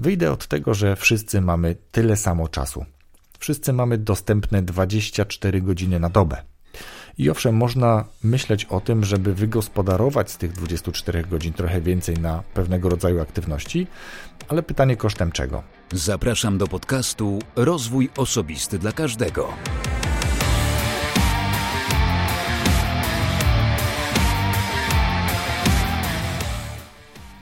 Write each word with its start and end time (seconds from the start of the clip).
Wyjdę 0.00 0.32
od 0.32 0.46
tego, 0.46 0.74
że 0.74 0.96
wszyscy 0.96 1.40
mamy 1.40 1.76
tyle 1.92 2.16
samo 2.16 2.48
czasu. 2.48 2.84
Wszyscy 3.38 3.72
mamy 3.72 3.98
dostępne 3.98 4.62
24 4.62 5.62
godziny 5.62 6.00
na 6.00 6.08
dobę. 6.08 6.42
I 7.18 7.30
owszem, 7.30 7.56
można 7.56 8.04
myśleć 8.24 8.64
o 8.64 8.80
tym, 8.80 9.04
żeby 9.04 9.34
wygospodarować 9.34 10.30
z 10.30 10.36
tych 10.36 10.52
24 10.52 11.22
godzin 11.22 11.52
trochę 11.52 11.80
więcej 11.80 12.16
na 12.16 12.42
pewnego 12.54 12.88
rodzaju 12.88 13.20
aktywności, 13.20 13.86
ale 14.48 14.62
pytanie 14.62 14.96
kosztem 14.96 15.32
czego? 15.32 15.62
Zapraszam 15.92 16.58
do 16.58 16.66
podcastu 16.66 17.38
Rozwój 17.56 18.10
Osobisty 18.16 18.78
dla 18.78 18.92
Każdego. 18.92 19.48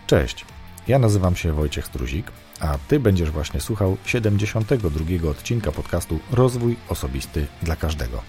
Cześć, 0.06 0.44
ja 0.88 0.98
nazywam 0.98 1.36
się 1.36 1.52
Wojciech 1.52 1.86
Struzik, 1.86 2.32
a 2.60 2.78
Ty 2.88 3.00
będziesz 3.00 3.30
właśnie 3.30 3.60
słuchał 3.60 3.96
72 4.04 5.30
odcinka 5.30 5.72
podcastu 5.72 6.18
Rozwój 6.32 6.76
Osobisty 6.88 7.46
dla 7.62 7.76
Każdego, 7.76 8.22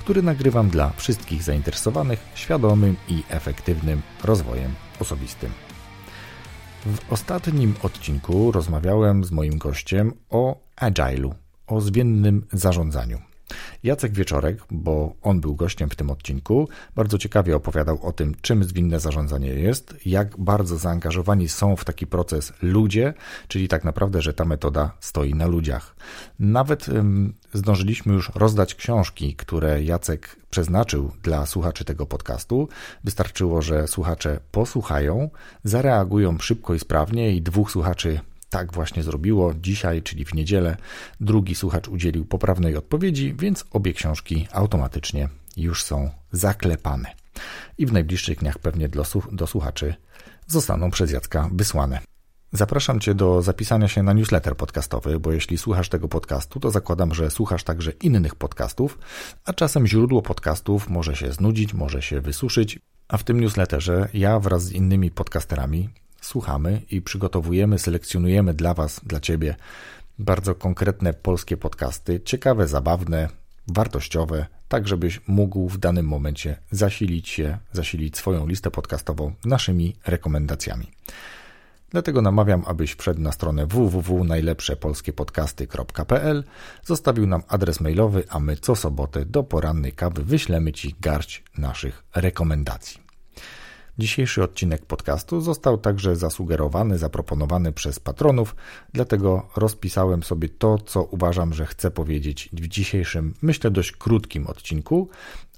który 0.00 0.22
nagrywam 0.22 0.70
dla 0.70 0.92
wszystkich 0.96 1.42
zainteresowanych 1.42 2.20
świadomym 2.34 2.96
i 3.08 3.22
efektywnym 3.28 4.02
rozwojem 4.24 4.74
osobistym. 5.00 5.50
W 6.86 7.12
ostatnim 7.12 7.74
odcinku 7.82 8.52
rozmawiałem 8.52 9.24
z 9.24 9.30
moim 9.30 9.58
gościem 9.58 10.12
o 10.30 10.56
agile'u, 10.76 11.34
o 11.66 11.80
zmiennym 11.80 12.46
zarządzaniu. 12.52 13.33
Jacek 13.84 14.12
Wieczorek, 14.12 14.58
bo 14.70 15.14
on 15.22 15.40
był 15.40 15.54
gościem 15.54 15.90
w 15.90 15.96
tym 15.96 16.10
odcinku, 16.10 16.68
bardzo 16.96 17.18
ciekawie 17.18 17.56
opowiadał 17.56 17.98
o 18.02 18.12
tym, 18.12 18.34
czym 18.40 18.64
zwinne 18.64 19.00
zarządzanie 19.00 19.48
jest, 19.48 19.94
jak 20.06 20.38
bardzo 20.38 20.78
zaangażowani 20.78 21.48
są 21.48 21.76
w 21.76 21.84
taki 21.84 22.06
proces 22.06 22.52
ludzie, 22.62 23.14
czyli 23.48 23.68
tak 23.68 23.84
naprawdę, 23.84 24.22
że 24.22 24.34
ta 24.34 24.44
metoda 24.44 24.92
stoi 25.00 25.34
na 25.34 25.46
ludziach. 25.46 25.96
Nawet 26.38 26.88
ym, 26.88 27.34
zdążyliśmy 27.52 28.12
już 28.12 28.32
rozdać 28.34 28.74
książki, 28.74 29.34
które 29.34 29.82
Jacek 29.82 30.36
przeznaczył 30.50 31.10
dla 31.22 31.46
słuchaczy 31.46 31.84
tego 31.84 32.06
podcastu. 32.06 32.68
Wystarczyło, 33.04 33.62
że 33.62 33.88
słuchacze 33.88 34.40
posłuchają, 34.52 35.30
zareagują 35.64 36.38
szybko 36.38 36.74
i 36.74 36.78
sprawnie 36.78 37.32
i 37.32 37.42
dwóch 37.42 37.70
słuchaczy 37.70 38.20
tak 38.54 38.72
właśnie 38.72 39.02
zrobiło 39.02 39.54
dzisiaj, 39.54 40.02
czyli 40.02 40.24
w 40.24 40.34
niedzielę. 40.34 40.76
Drugi 41.20 41.54
słuchacz 41.54 41.88
udzielił 41.88 42.24
poprawnej 42.24 42.76
odpowiedzi, 42.76 43.34
więc 43.38 43.64
obie 43.70 43.92
książki 43.92 44.48
automatycznie 44.52 45.28
już 45.56 45.82
są 45.82 46.10
zaklepane. 46.32 47.14
I 47.78 47.86
w 47.86 47.92
najbliższych 47.92 48.38
dniach 48.38 48.58
pewnie 48.58 48.88
do 49.32 49.46
słuchaczy 49.46 49.94
zostaną 50.46 50.90
przez 50.90 51.10
Jacka 51.10 51.50
wysłane. 51.52 52.00
Zapraszam 52.52 53.00
Cię 53.00 53.14
do 53.14 53.42
zapisania 53.42 53.88
się 53.88 54.02
na 54.02 54.12
newsletter 54.12 54.56
podcastowy, 54.56 55.20
bo 55.20 55.32
jeśli 55.32 55.58
słuchasz 55.58 55.88
tego 55.88 56.08
podcastu, 56.08 56.60
to 56.60 56.70
zakładam, 56.70 57.14
że 57.14 57.30
słuchasz 57.30 57.64
także 57.64 57.90
innych 57.90 58.34
podcastów, 58.34 58.98
a 59.44 59.52
czasem 59.52 59.86
źródło 59.86 60.22
podcastów 60.22 60.88
może 60.88 61.16
się 61.16 61.32
znudzić, 61.32 61.74
może 61.74 62.02
się 62.02 62.20
wysuszyć, 62.20 62.78
a 63.08 63.16
w 63.16 63.24
tym 63.24 63.40
newsletterze 63.40 64.08
ja 64.12 64.40
wraz 64.40 64.64
z 64.64 64.72
innymi 64.72 65.10
podcasterami 65.10 65.88
słuchamy 66.24 66.82
i 66.90 67.02
przygotowujemy, 67.02 67.78
selekcjonujemy 67.78 68.54
dla 68.54 68.74
Was, 68.74 69.00
dla 69.04 69.20
Ciebie 69.20 69.56
bardzo 70.18 70.54
konkretne 70.54 71.14
polskie 71.14 71.56
podcasty, 71.56 72.20
ciekawe, 72.20 72.68
zabawne, 72.68 73.28
wartościowe, 73.68 74.46
tak 74.68 74.88
żebyś 74.88 75.20
mógł 75.26 75.68
w 75.68 75.78
danym 75.78 76.06
momencie 76.06 76.56
zasilić 76.70 77.28
się, 77.28 77.58
zasilić 77.72 78.16
swoją 78.16 78.46
listę 78.46 78.70
podcastową 78.70 79.32
naszymi 79.44 79.96
rekomendacjami. 80.06 80.86
Dlatego 81.90 82.22
namawiam, 82.22 82.62
abyś 82.66 82.94
wszedł 82.94 83.20
na 83.20 83.32
stronę 83.32 83.66
www.najlepszepolskiepodcasty.pl, 83.66 86.44
zostawił 86.84 87.26
nam 87.26 87.42
adres 87.48 87.80
mailowy, 87.80 88.24
a 88.28 88.40
my 88.40 88.56
co 88.56 88.76
sobotę 88.76 89.26
do 89.26 89.42
porannej 89.42 89.92
kawy 89.92 90.24
wyślemy 90.24 90.72
Ci 90.72 90.94
garść 91.00 91.42
naszych 91.58 92.04
rekomendacji. 92.14 93.03
Dzisiejszy 93.98 94.42
odcinek 94.42 94.86
podcastu 94.86 95.40
został 95.40 95.78
także 95.78 96.16
zasugerowany, 96.16 96.98
zaproponowany 96.98 97.72
przez 97.72 98.00
patronów, 98.00 98.56
dlatego 98.92 99.48
rozpisałem 99.56 100.22
sobie 100.22 100.48
to, 100.48 100.78
co 100.78 101.02
uważam, 101.02 101.54
że 101.54 101.66
chcę 101.66 101.90
powiedzieć 101.90 102.48
w 102.52 102.68
dzisiejszym, 102.68 103.34
myślę, 103.42 103.70
dość 103.70 103.92
krótkim 103.92 104.46
odcinku, 104.46 105.08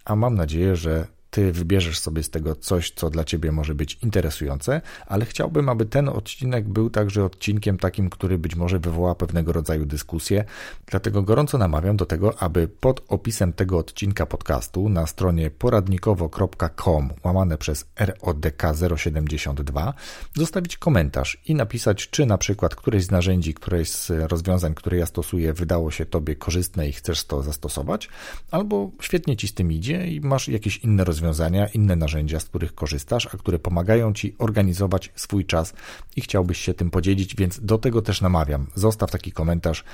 a 0.04 0.16
mam 0.16 0.34
nadzieję, 0.34 0.76
że 0.76 1.06
ty 1.36 1.52
wybierzesz 1.52 1.98
sobie 1.98 2.22
z 2.22 2.30
tego 2.30 2.56
coś, 2.56 2.90
co 2.90 3.10
dla 3.10 3.24
ciebie 3.24 3.52
może 3.52 3.74
być 3.74 3.98
interesujące, 4.02 4.80
ale 5.06 5.24
chciałbym, 5.24 5.68
aby 5.68 5.86
ten 5.86 6.08
odcinek 6.08 6.68
był 6.68 6.90
także 6.90 7.24
odcinkiem 7.24 7.78
takim, 7.78 8.10
który 8.10 8.38
być 8.38 8.56
może 8.56 8.78
wywoła 8.78 9.14
pewnego 9.14 9.52
rodzaju 9.52 9.86
dyskusję. 9.86 10.44
Dlatego 10.86 11.22
gorąco 11.22 11.58
namawiam 11.58 11.96
do 11.96 12.06
tego, 12.06 12.42
aby 12.42 12.68
pod 12.68 13.04
opisem 13.08 13.52
tego 13.52 13.78
odcinka 13.78 14.26
podcastu 14.26 14.88
na 14.88 15.06
stronie 15.06 15.50
poradnikowo.com 15.50 17.10
łamane 17.24 17.58
przez 17.58 17.86
RODK 17.98 18.62
072 18.96 19.94
zostawić 20.34 20.76
komentarz 20.76 21.38
i 21.46 21.54
napisać, 21.54 22.10
czy 22.10 22.26
na 22.26 22.38
przykład 22.38 22.74
któreś 22.74 23.04
z 23.04 23.10
narzędzi, 23.10 23.54
któreś 23.54 23.90
z 23.90 24.10
rozwiązań, 24.10 24.74
które 24.74 24.96
ja 24.96 25.06
stosuję, 25.06 25.52
wydało 25.52 25.90
się 25.90 26.06
tobie 26.06 26.36
korzystne 26.36 26.88
i 26.88 26.92
chcesz 26.92 27.24
to 27.24 27.42
zastosować, 27.42 28.08
albo 28.50 28.90
świetnie 29.00 29.36
ci 29.36 29.48
z 29.48 29.54
tym 29.54 29.72
idzie 29.72 30.06
i 30.06 30.20
masz 30.20 30.48
jakieś 30.48 30.76
inne 30.76 31.04
rozwiązania 31.04 31.25
rozwiązania, 31.26 31.68
inne 31.68 31.96
narzędzia, 31.96 32.40
z 32.40 32.44
których 32.44 32.74
korzystasz, 32.74 33.26
a 33.34 33.36
które 33.36 33.58
pomagają 33.58 34.12
Ci 34.12 34.34
organizować 34.38 35.12
swój 35.16 35.44
czas 35.44 35.74
i 36.16 36.20
chciałbyś 36.20 36.58
się 36.58 36.74
tym 36.74 36.90
podzielić, 36.90 37.36
więc 37.36 37.60
do 37.60 37.78
tego 37.78 38.02
też 38.02 38.20
namawiam. 38.20 38.66
Zostaw 38.74 39.10
taki 39.10 39.32
komentarz, 39.32 39.84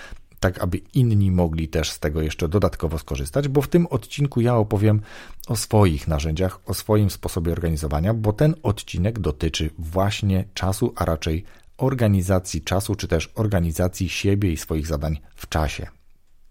tak 0.40 0.62
aby 0.62 0.78
inni 0.94 1.30
mogli 1.30 1.68
też 1.68 1.90
z 1.90 1.98
tego 1.98 2.22
jeszcze 2.22 2.48
dodatkowo 2.48 2.98
skorzystać, 2.98 3.48
bo 3.48 3.62
w 3.62 3.68
tym 3.68 3.86
odcinku 3.86 4.40
ja 4.40 4.56
opowiem 4.56 5.00
o 5.48 5.56
swoich 5.56 6.08
narzędziach, 6.08 6.60
o 6.66 6.74
swoim 6.74 7.10
sposobie 7.10 7.52
organizowania, 7.52 8.14
bo 8.14 8.32
ten 8.32 8.54
odcinek 8.62 9.18
dotyczy 9.18 9.70
właśnie 9.78 10.44
czasu, 10.54 10.92
a 10.96 11.04
raczej 11.04 11.44
organizacji 11.78 12.62
czasu, 12.62 12.94
czy 12.94 13.08
też 13.08 13.32
organizacji 13.34 14.08
siebie 14.08 14.52
i 14.52 14.56
swoich 14.56 14.86
zadań 14.86 15.20
w 15.34 15.48
czasie. 15.48 16.01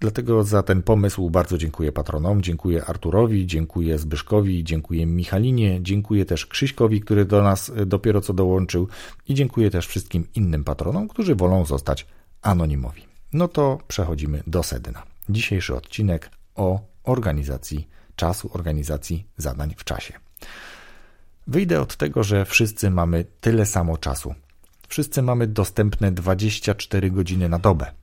Dlatego 0.01 0.43
za 0.43 0.63
ten 0.63 0.83
pomysł 0.83 1.29
bardzo 1.29 1.57
dziękuję 1.57 1.91
patronom, 1.91 2.41
dziękuję 2.41 2.85
Arturowi, 2.85 3.47
dziękuję 3.47 3.99
Zbyszkowi, 3.99 4.63
dziękuję 4.63 5.05
Michalinie, 5.05 5.79
dziękuję 5.81 6.25
też 6.25 6.45
Krzyśkowi, 6.45 7.01
który 7.01 7.25
do 7.25 7.41
nas 7.41 7.69
e, 7.69 7.85
dopiero 7.85 8.21
co 8.21 8.33
dołączył 8.33 8.87
i 9.27 9.33
dziękuję 9.33 9.69
też 9.69 9.87
wszystkim 9.87 10.27
innym 10.35 10.63
patronom, 10.63 11.07
którzy 11.07 11.35
wolą 11.35 11.65
zostać 11.65 12.07
anonimowi. 12.41 13.05
No 13.33 13.47
to 13.47 13.79
przechodzimy 13.87 14.43
do 14.47 14.63
sedna. 14.63 15.03
Dzisiejszy 15.29 15.75
odcinek 15.75 16.29
o 16.55 16.79
organizacji 17.03 17.87
czasu, 18.15 18.49
organizacji 18.53 19.27
zadań 19.37 19.73
w 19.77 19.83
czasie. 19.83 20.13
Wyjdę 21.47 21.81
od 21.81 21.95
tego, 21.95 22.23
że 22.23 22.45
wszyscy 22.45 22.89
mamy 22.89 23.25
tyle 23.41 23.65
samo 23.65 23.97
czasu. 23.97 24.35
Wszyscy 24.87 25.21
mamy 25.21 25.47
dostępne 25.47 26.11
24 26.11 27.11
godziny 27.11 27.49
na 27.49 27.59
dobę. 27.59 28.00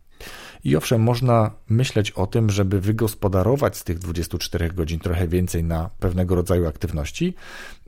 I 0.65 0.77
owszem, 0.77 1.03
można 1.03 1.51
myśleć 1.69 2.11
o 2.11 2.27
tym, 2.27 2.51
żeby 2.51 2.81
wygospodarować 2.81 3.77
z 3.77 3.85
tych 3.85 3.99
24 3.99 4.69
godzin 4.71 5.01
trochę 5.01 5.29
więcej 5.29 5.65
na 5.65 5.91
pewnego 5.99 6.35
rodzaju 6.35 6.67
aktywności, 6.69 7.35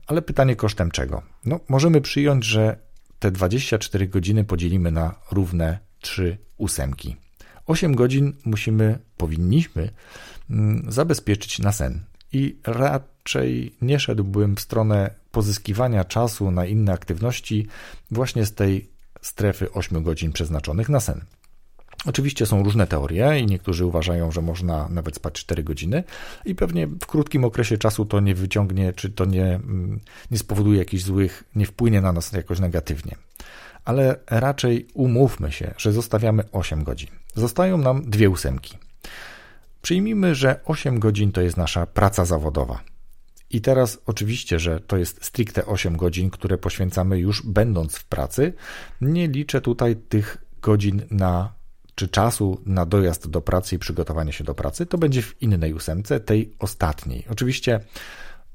ale 0.07 0.21
pytanie 0.21 0.55
kosztem 0.55 0.91
czego? 0.91 1.21
No, 1.45 1.59
możemy 1.69 2.01
przyjąć, 2.01 2.45
że 2.45 2.77
te 3.19 3.31
24 3.31 4.07
godziny 4.07 4.43
podzielimy 4.43 4.91
na 4.91 5.15
równe 5.31 5.79
3 5.99 6.37
ósemki. 6.57 7.15
8 7.65 7.95
godzin 7.95 8.33
musimy, 8.45 8.99
powinniśmy 9.17 9.89
mm, 10.49 10.91
zabezpieczyć 10.91 11.59
na 11.59 11.71
sen. 11.71 11.99
I 12.33 12.59
raczej 12.65 13.75
nie 13.81 13.99
szedłbym 13.99 14.55
w 14.55 14.59
stronę 14.59 15.13
pozyskiwania 15.31 16.03
czasu 16.05 16.51
na 16.51 16.65
inne 16.65 16.93
aktywności 16.93 17.67
właśnie 18.11 18.45
z 18.45 18.53
tej 18.53 18.89
strefy 19.21 19.71
8 19.71 20.03
godzin 20.03 20.31
przeznaczonych 20.31 20.89
na 20.89 20.99
sen. 20.99 21.21
Oczywiście 22.05 22.45
są 22.45 22.63
różne 22.63 22.87
teorie 22.87 23.39
i 23.39 23.45
niektórzy 23.45 23.85
uważają, 23.85 24.31
że 24.31 24.41
można 24.41 24.89
nawet 24.89 25.15
spać 25.15 25.33
4 25.33 25.63
godziny 25.63 26.03
i 26.45 26.55
pewnie 26.55 26.87
w 26.87 27.05
krótkim 27.05 27.45
okresie 27.45 27.77
czasu 27.77 28.05
to 28.05 28.19
nie 28.19 28.35
wyciągnie, 28.35 28.93
czy 28.93 29.09
to 29.09 29.25
nie, 29.25 29.45
mm, 29.45 29.99
nie 30.31 30.37
spowoduje 30.37 30.79
jakichś 30.79 31.03
złych, 31.03 31.43
nie 31.55 31.65
wpłynie 31.65 32.01
na 32.01 32.11
nas 32.11 32.31
jakoś 32.31 32.59
negatywnie. 32.59 33.15
Ale 33.85 34.19
raczej 34.27 34.87
umówmy 34.93 35.51
się, 35.51 35.73
że 35.77 35.91
zostawiamy 35.91 36.43
8 36.51 36.83
godzin. 36.83 37.09
Zostają 37.35 37.77
nam 37.77 38.09
dwie 38.09 38.29
ósemki. 38.29 38.77
Przyjmijmy, 39.81 40.35
że 40.35 40.59
8 40.65 40.99
godzin 40.99 41.31
to 41.31 41.41
jest 41.41 41.57
nasza 41.57 41.85
praca 41.85 42.25
zawodowa. 42.25 42.81
I 43.49 43.61
teraz 43.61 43.99
oczywiście, 44.05 44.59
że 44.59 44.79
to 44.79 44.97
jest 44.97 45.25
stricte 45.25 45.65
8 45.65 45.97
godzin, 45.97 46.29
które 46.29 46.57
poświęcamy 46.57 47.19
już 47.19 47.45
będąc 47.45 47.95
w 47.95 48.05
pracy. 48.05 48.53
Nie 49.01 49.27
liczę 49.27 49.61
tutaj 49.61 49.95
tych 49.95 50.37
godzin 50.61 51.01
na 51.11 51.60
czy 51.95 52.07
czasu 52.07 52.61
na 52.65 52.85
dojazd 52.85 53.29
do 53.29 53.41
pracy 53.41 53.75
i 53.75 53.79
przygotowanie 53.79 54.33
się 54.33 54.43
do 54.43 54.55
pracy, 54.55 54.85
to 54.85 54.97
będzie 54.97 55.21
w 55.21 55.41
innej 55.41 55.73
ósemce, 55.73 56.19
tej 56.19 56.53
ostatniej. 56.59 57.25
Oczywiście 57.29 57.79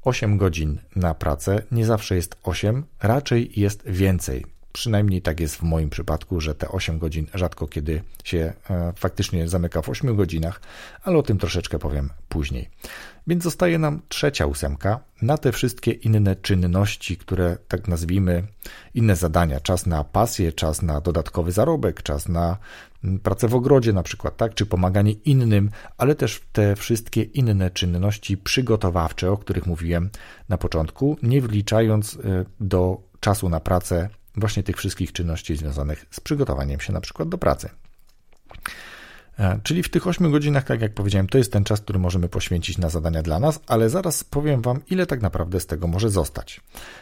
8 0.01 0.37
godzin 0.37 0.77
na 0.95 1.13
pracę 1.13 1.63
nie 1.71 1.85
zawsze 1.85 2.15
jest 2.15 2.37
8, 2.43 2.83
raczej 3.01 3.51
jest 3.55 3.83
więcej. 3.85 4.56
Przynajmniej 4.77 5.21
tak 5.21 5.39
jest 5.39 5.55
w 5.55 5.63
moim 5.63 5.89
przypadku, 5.89 6.41
że 6.41 6.55
te 6.55 6.67
8 6.67 6.99
godzin 6.99 7.27
rzadko 7.33 7.67
kiedy 7.67 8.01
się 8.23 8.53
e, 8.69 8.93
faktycznie 8.95 9.47
zamyka 9.47 9.81
w 9.81 9.89
8 9.89 10.15
godzinach, 10.15 10.61
ale 11.03 11.17
o 11.17 11.23
tym 11.23 11.37
troszeczkę 11.37 11.79
powiem 11.79 12.09
później. 12.29 12.69
Więc 13.27 13.43
zostaje 13.43 13.79
nam 13.79 14.01
trzecia 14.09 14.45
ósemka 14.45 14.99
na 15.21 15.37
te 15.37 15.51
wszystkie 15.51 15.91
inne 15.91 16.35
czynności, 16.35 17.17
które 17.17 17.57
tak 17.67 17.87
nazwijmy, 17.87 18.43
inne 18.93 19.15
zadania. 19.15 19.59
Czas 19.59 19.85
na 19.85 20.03
pasję, 20.03 20.53
czas 20.53 20.81
na 20.81 21.01
dodatkowy 21.01 21.51
zarobek, 21.51 22.03
czas 22.03 22.27
na 22.27 22.57
pracę 23.23 23.47
w 23.47 23.55
ogrodzie 23.55 23.93
na 23.93 24.03
przykład, 24.03 24.37
tak, 24.37 24.53
czy 24.53 24.65
pomaganie 24.65 25.11
innym, 25.11 25.69
ale 25.97 26.15
też 26.15 26.41
te 26.51 26.75
wszystkie 26.75 27.23
inne 27.23 27.71
czynności 27.71 28.37
przygotowawcze, 28.37 29.31
o 29.31 29.37
których 29.37 29.65
mówiłem 29.65 30.09
na 30.49 30.57
początku, 30.57 31.17
nie 31.23 31.41
wliczając 31.41 32.13
y, 32.13 32.45
do 32.59 33.01
czasu 33.19 33.49
na 33.49 33.59
pracę 33.59 34.09
właśnie 34.37 34.63
tych 34.63 34.77
wszystkich 34.77 35.11
czynności 35.11 35.55
związanych 35.55 36.05
z 36.11 36.19
przygotowaniem 36.19 36.79
się 36.79 36.93
na 36.93 37.01
przykład 37.01 37.29
do 37.29 37.37
pracy. 37.37 37.69
E, 39.39 39.59
czyli 39.63 39.83
w 39.83 39.89
tych 39.89 40.07
8 40.07 40.31
godzinach, 40.31 40.63
tak 40.63 40.81
jak 40.81 40.93
powiedziałem, 40.93 41.27
to 41.27 41.37
jest 41.37 41.51
ten 41.53 41.63
czas, 41.63 41.81
który 41.81 41.99
możemy 41.99 42.29
poświęcić 42.29 42.77
na 42.77 42.89
zadania 42.89 43.23
dla 43.23 43.39
nas, 43.39 43.59
ale 43.67 43.89
zaraz 43.89 44.23
powiem 44.23 44.61
Wam, 44.61 44.81
ile 44.89 45.05
tak 45.05 45.21
naprawdę 45.21 45.59
z 45.59 45.65
tego 45.65 45.87
może 45.87 46.09
zostać. 46.09 46.61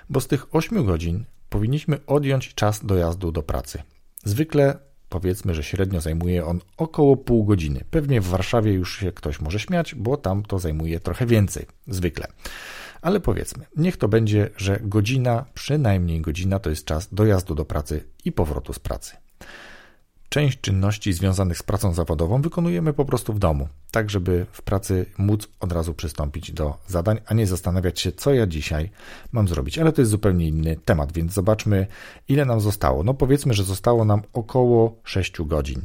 Bo 0.10 0.22
z 0.22 0.28
tych 0.28 0.56
8 0.56 0.86
godzin 0.86 1.26
powinniśmy 1.50 2.06
odjąć 2.06 2.54
czas 2.54 2.86
dojazdu 2.86 3.32
do 3.32 3.44
pracy. 3.44 3.84
Zwykle 4.24 4.80
powiedzmy, 5.10 5.56
że 5.56 5.64
średnio 5.64 6.02
zajmuje 6.02 6.46
on 6.46 6.60
około 6.78 7.18
pół 7.18 7.46
godziny. 7.46 7.84
Pewnie 7.90 8.22
w 8.22 8.28
Warszawie 8.28 8.74
już 8.74 9.00
się 9.00 9.12
ktoś 9.12 9.42
może 9.42 9.60
śmiać, 9.60 9.96
bo 9.96 10.18
tam 10.18 10.44
to 10.44 10.60
zajmuje 10.60 11.00
trochę 11.00 11.26
więcej, 11.26 11.66
zwykle. 11.88 12.28
Ale 13.06 13.20
powiedzmy, 13.20 13.66
niech 13.78 13.98
to 13.98 14.08
będzie, 14.08 14.50
że 14.58 14.80
godzina, 14.82 15.46
przynajmniej 15.54 16.22
godzina 16.22 16.60
to 16.60 16.70
jest 16.70 16.86
czas 16.86 17.08
dojazdu 17.12 17.56
do 17.56 17.66
pracy 17.66 18.04
i 18.26 18.32
powrotu 18.32 18.74
z 18.74 18.80
pracy. 18.80 19.16
Część 20.30 20.62
czynności 20.62 21.14
związanych 21.14 21.58
z 21.58 21.64
pracą 21.64 21.94
zawodową 21.94 22.42
wykonujemy 22.42 22.94
po 22.94 23.06
prostu 23.06 23.34
w 23.34 23.40
domu, 23.40 23.68
tak 23.92 24.10
żeby 24.10 24.46
w 24.52 24.62
pracy 24.62 25.06
móc 25.18 25.48
od 25.60 25.72
razu 25.72 25.94
przystąpić 25.94 26.52
do 26.52 26.78
zadań, 26.88 27.18
a 27.26 27.34
nie 27.34 27.48
zastanawiać 27.48 28.00
się, 28.00 28.12
co 28.12 28.34
ja 28.34 28.48
dzisiaj 28.48 28.90
mam 29.32 29.48
zrobić. 29.48 29.80
Ale 29.80 29.92
to 29.92 30.02
jest 30.02 30.12
zupełnie 30.12 30.48
inny 30.48 30.76
temat, 30.86 31.14
więc 31.14 31.34
zobaczmy, 31.34 31.88
ile 32.28 32.46
nam 32.46 32.62
zostało. 32.62 33.04
No 33.04 33.14
powiedzmy, 33.14 33.54
że 33.54 33.64
zostało 33.64 34.06
nam 34.06 34.22
około 34.34 34.96
6 35.04 35.42
godzin. 35.42 35.82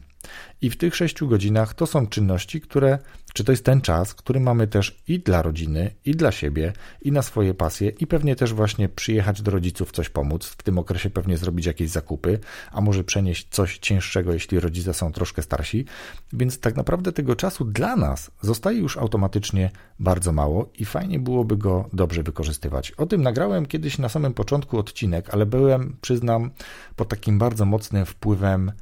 I 0.61 0.71
w 0.71 0.77
tych 0.77 0.97
6 0.97 1.25
godzinach 1.25 1.75
to 1.75 1.87
są 1.87 2.06
czynności, 2.06 2.61
które 2.61 2.99
czy 3.35 3.44
to 3.44 3.53
jest 3.53 3.65
ten 3.65 3.81
czas, 3.81 4.15
który 4.15 4.41
mamy 4.41 4.67
też 4.67 5.03
i 5.09 5.19
dla 5.21 5.43
rodziny, 5.43 5.94
i 6.05 6.17
dla 6.17 6.32
siebie, 6.32 6.73
i 7.03 7.12
na 7.12 7.23
swoje 7.23 7.55
pasje, 7.55 7.88
i 7.88 8.06
pewnie 8.06 8.37
też 8.37 8.55
właśnie 8.55 8.88
przyjechać 8.88 9.43
do 9.43 9.50
rodziców, 9.50 9.93
coś 9.93 10.09
pomóc, 10.09 10.47
w 10.47 10.62
tym 10.62 10.79
okresie 10.79 11.11
pewnie 11.11 11.37
zrobić 11.37 11.67
jakieś 11.67 11.91
zakupy, 11.91 12.38
a 12.73 12.81
może 12.81 13.05
przenieść 13.05 13.49
coś 13.50 13.79
cięższego, 13.79 14.32
jeśli 14.32 14.61
rodzice 14.61 14.94
są 14.94 15.12
troszkę 15.12 15.43
starsi. 15.43 15.85
Więc 16.33 16.61
tak 16.61 16.76
naprawdę 16.76 17.12
tego 17.12 17.37
czasu 17.37 17.65
dla 17.65 17.97
nas 17.97 18.31
zostaje 18.43 18.79
już 18.79 18.97
automatycznie 18.97 19.71
bardzo 19.99 20.33
mało 20.33 20.71
i 20.79 20.85
fajnie 20.85 21.19
byłoby 21.19 21.56
go 21.56 21.88
dobrze 21.93 22.23
wykorzystywać. 22.23 22.91
O 22.91 23.06
tym 23.06 23.23
nagrałem 23.23 23.67
kiedyś 23.67 23.99
na 23.99 24.09
samym 24.09 24.35
początku 24.35 24.79
odcinek, 24.79 25.31
ale 25.31 25.47
byłem, 25.47 25.97
przyznam, 26.00 26.50
pod 26.97 27.09
takim 27.09 27.38
bardzo 27.38 27.65
mocnym 27.65 28.06
wpływem 28.06 28.73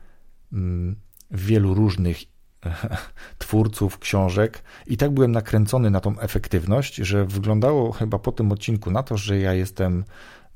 mm, 0.52 0.96
wielu 1.30 1.75
różnych 1.75 2.19
twórców 3.38 3.98
książek 3.98 4.62
i 4.86 4.96
tak 4.96 5.10
byłem 5.10 5.32
nakręcony 5.32 5.90
na 5.90 6.00
tą 6.00 6.19
efektywność, 6.19 6.94
że 6.94 7.25
wyglądało 7.25 7.92
chyba 7.92 8.19
po 8.19 8.32
tym 8.32 8.52
odcinku 8.52 8.90
na 8.90 9.02
to, 9.02 9.16
że 9.16 9.38
ja 9.38 9.54
jestem 9.54 10.04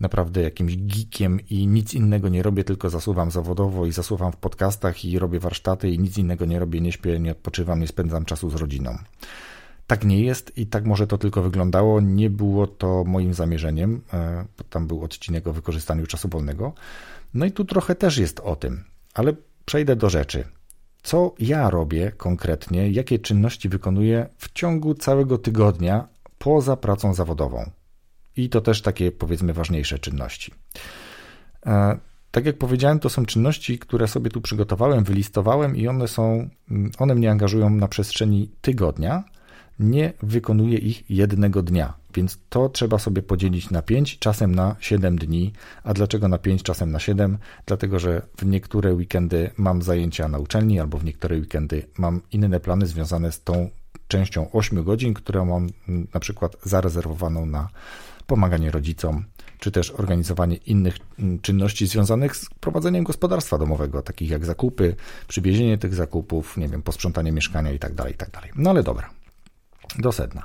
naprawdę 0.00 0.42
jakimś 0.42 0.76
geekiem 0.76 1.40
i 1.50 1.66
nic 1.66 1.94
innego 1.94 2.28
nie 2.28 2.42
robię, 2.42 2.64
tylko 2.64 2.90
zasuwam 2.90 3.30
zawodowo 3.30 3.86
i 3.86 3.92
zasuwam 3.92 4.32
w 4.32 4.36
podcastach 4.36 5.04
i 5.04 5.18
robię 5.18 5.40
warsztaty 5.40 5.90
i 5.90 5.98
nic 5.98 6.18
innego 6.18 6.44
nie 6.44 6.58
robię, 6.58 6.80
nie 6.80 6.92
śpię, 6.92 7.18
nie 7.20 7.32
odpoczywam, 7.32 7.80
nie 7.80 7.86
spędzam 7.86 8.24
czasu 8.24 8.50
z 8.50 8.54
rodziną. 8.54 8.98
Tak 9.86 10.04
nie 10.04 10.20
jest 10.20 10.58
i 10.58 10.66
tak 10.66 10.84
może 10.84 11.06
to 11.06 11.18
tylko 11.18 11.42
wyglądało. 11.42 12.00
Nie 12.00 12.30
było 12.30 12.66
to 12.66 13.04
moim 13.04 13.34
zamierzeniem. 13.34 14.00
E, 14.12 14.44
tam 14.70 14.86
był 14.86 15.04
odcinek 15.04 15.46
o 15.46 15.52
wykorzystaniu 15.52 16.06
czasu 16.06 16.28
wolnego. 16.28 16.72
No 17.34 17.46
i 17.46 17.52
tu 17.52 17.64
trochę 17.64 17.94
też 17.94 18.18
jest 18.18 18.40
o 18.40 18.56
tym, 18.56 18.84
ale 19.14 19.32
przejdę 19.64 19.96
do 19.96 20.10
rzeczy 20.10 20.44
co 21.02 21.34
ja 21.38 21.70
robię 21.70 22.12
konkretnie, 22.16 22.90
jakie 22.90 23.18
czynności 23.18 23.68
wykonuję 23.68 24.28
w 24.36 24.52
ciągu 24.52 24.94
całego 24.94 25.38
tygodnia 25.38 26.08
poza 26.38 26.76
pracą 26.76 27.14
zawodową. 27.14 27.70
I 28.36 28.48
to 28.48 28.60
też 28.60 28.82
takie, 28.82 29.12
powiedzmy, 29.12 29.52
ważniejsze 29.52 29.98
czynności. 29.98 30.52
E, 31.66 31.98
tak 32.30 32.46
jak 32.46 32.58
powiedziałem, 32.58 32.98
to 32.98 33.10
są 33.10 33.26
czynności, 33.26 33.78
które 33.78 34.08
sobie 34.08 34.30
tu 34.30 34.40
przygotowałem, 34.40 35.04
wylistowałem 35.04 35.76
i 35.76 35.88
one 35.88 36.08
są, 36.08 36.48
one 36.98 37.14
mnie 37.14 37.30
angażują 37.30 37.70
na 37.70 37.88
przestrzeni 37.88 38.50
tygodnia. 38.60 39.24
Nie 39.78 40.12
wykonuję 40.22 40.78
ich 40.78 41.10
jednego 41.10 41.62
dnia. 41.62 41.94
Więc 42.14 42.38
to 42.48 42.68
trzeba 42.68 42.98
sobie 42.98 43.22
podzielić 43.22 43.70
na 43.70 43.82
5, 43.82 44.18
czasem 44.18 44.54
na 44.54 44.76
7 44.80 45.18
dni. 45.18 45.52
A 45.84 45.94
dlaczego 45.94 46.28
na 46.28 46.38
5, 46.38 46.62
czasem 46.62 46.92
na 46.92 46.98
7? 46.98 47.38
Dlatego, 47.66 47.98
że 47.98 48.22
w 48.36 48.46
niektóre 48.46 48.94
weekendy 48.94 49.50
mam 49.56 49.82
zajęcia 49.82 50.28
na 50.28 50.38
uczelni, 50.38 50.80
albo 50.80 50.98
w 50.98 51.04
niektóre 51.04 51.36
weekendy 51.36 51.86
mam 51.98 52.20
inne 52.32 52.60
plany 52.60 52.86
związane 52.86 53.32
z 53.32 53.42
tą 53.42 53.70
częścią 54.08 54.50
8 54.52 54.84
godzin, 54.84 55.14
którą 55.14 55.44
mam 55.44 55.68
mm, 55.88 56.06
na 56.14 56.20
przykład 56.20 56.56
zarezerwowaną 56.62 57.46
na 57.46 57.68
pomaganie 58.26 58.70
rodzicom, 58.70 59.24
czy 59.58 59.70
też 59.70 59.90
organizowanie 59.90 60.56
innych 60.56 60.96
mm, 61.18 61.40
czynności 61.40 61.86
związanych 61.86 62.36
z 62.36 62.50
prowadzeniem 62.60 63.04
gospodarstwa 63.04 63.58
domowego, 63.58 64.02
takich 64.02 64.30
jak 64.30 64.44
zakupy, 64.44 64.96
przywiezienie 65.28 65.78
tych 65.78 65.94
zakupów, 65.94 66.56
nie 66.56 66.68
wiem, 66.68 66.82
posprzątanie 66.82 67.32
mieszkania 67.32 67.72
itd., 67.72 67.96
tak 67.96 68.08
itd. 68.08 68.30
Tak 68.32 68.56
no 68.56 68.70
ale 68.70 68.82
dobra, 68.82 69.10
do 69.98 70.12
sedna. 70.12 70.42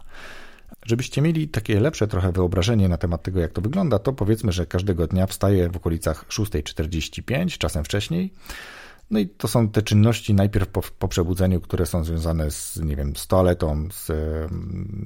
Żebyście 0.87 1.21
mieli 1.21 1.47
takie 1.47 1.79
lepsze 1.79 2.07
trochę 2.07 2.31
wyobrażenie 2.31 2.89
na 2.89 2.97
temat 2.97 3.23
tego, 3.23 3.39
jak 3.39 3.51
to 3.51 3.61
wygląda, 3.61 3.99
to 3.99 4.13
powiedzmy, 4.13 4.51
że 4.51 4.65
każdego 4.65 5.07
dnia 5.07 5.27
wstaję 5.27 5.69
w 5.69 5.77
okolicach 5.77 6.25
6.45, 6.29 7.57
czasem 7.57 7.83
wcześniej. 7.83 8.33
No 9.11 9.19
i 9.19 9.27
to 9.27 9.47
są 9.47 9.69
te 9.69 9.81
czynności 9.81 10.33
najpierw 10.33 10.67
po, 10.67 10.81
po, 10.99 11.07
przebudzeniu, 11.07 11.61
które 11.61 11.85
są 11.85 12.03
związane 12.03 12.51
z, 12.51 12.79
nie 12.79 12.95
wiem, 12.95 13.15
z 13.15 13.27
toaletą, 13.27 13.87
z, 13.91 14.05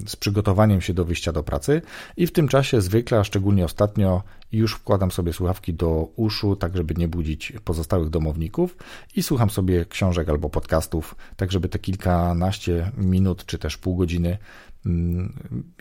z 0.06 0.16
przygotowaniem 0.16 0.80
się 0.80 0.94
do 0.94 1.04
wyjścia 1.04 1.32
do 1.32 1.42
pracy 1.42 1.82
i 2.16 2.26
w 2.26 2.32
tym 2.32 2.48
czasie 2.48 2.80
zwykle, 2.80 3.18
a 3.18 3.24
szczególnie 3.24 3.64
ostatnio, 3.64 4.22
już 4.52 4.74
wkładam 4.74 5.10
sobie 5.10 5.32
słuchawki 5.32 5.74
do 5.74 6.08
uszu, 6.16 6.56
tak 6.56 6.76
żeby 6.76 6.94
nie 6.94 7.08
budzić 7.08 7.52
pozostałych 7.64 8.10
domowników 8.10 8.76
i 9.16 9.22
słucham 9.22 9.50
sobie 9.50 9.84
książek 9.86 10.28
albo 10.28 10.50
podcastów, 10.50 11.14
tak 11.36 11.52
żeby 11.52 11.68
te 11.68 11.78
kilkanaście 11.78 12.92
minut 12.96 13.46
czy 13.46 13.58
też 13.58 13.76
pół 13.76 13.96
godziny 13.96 14.38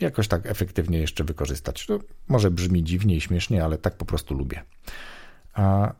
jakoś 0.02 0.28
tak 0.28 0.46
efektywnie 0.46 1.00
jeszcze 1.00 1.24
wykorzystać. 1.24 1.86
To 1.86 2.00
może 2.28 2.52
brzmi 2.52 2.84
dziwnie 2.84 3.16
i 3.16 3.22
śmiesznie, 3.22 3.64
ale 3.64 3.78
tak 3.78 3.96
po 3.98 4.06
prostu 4.06 4.36
lubię. 4.36 4.64
A 5.54 5.94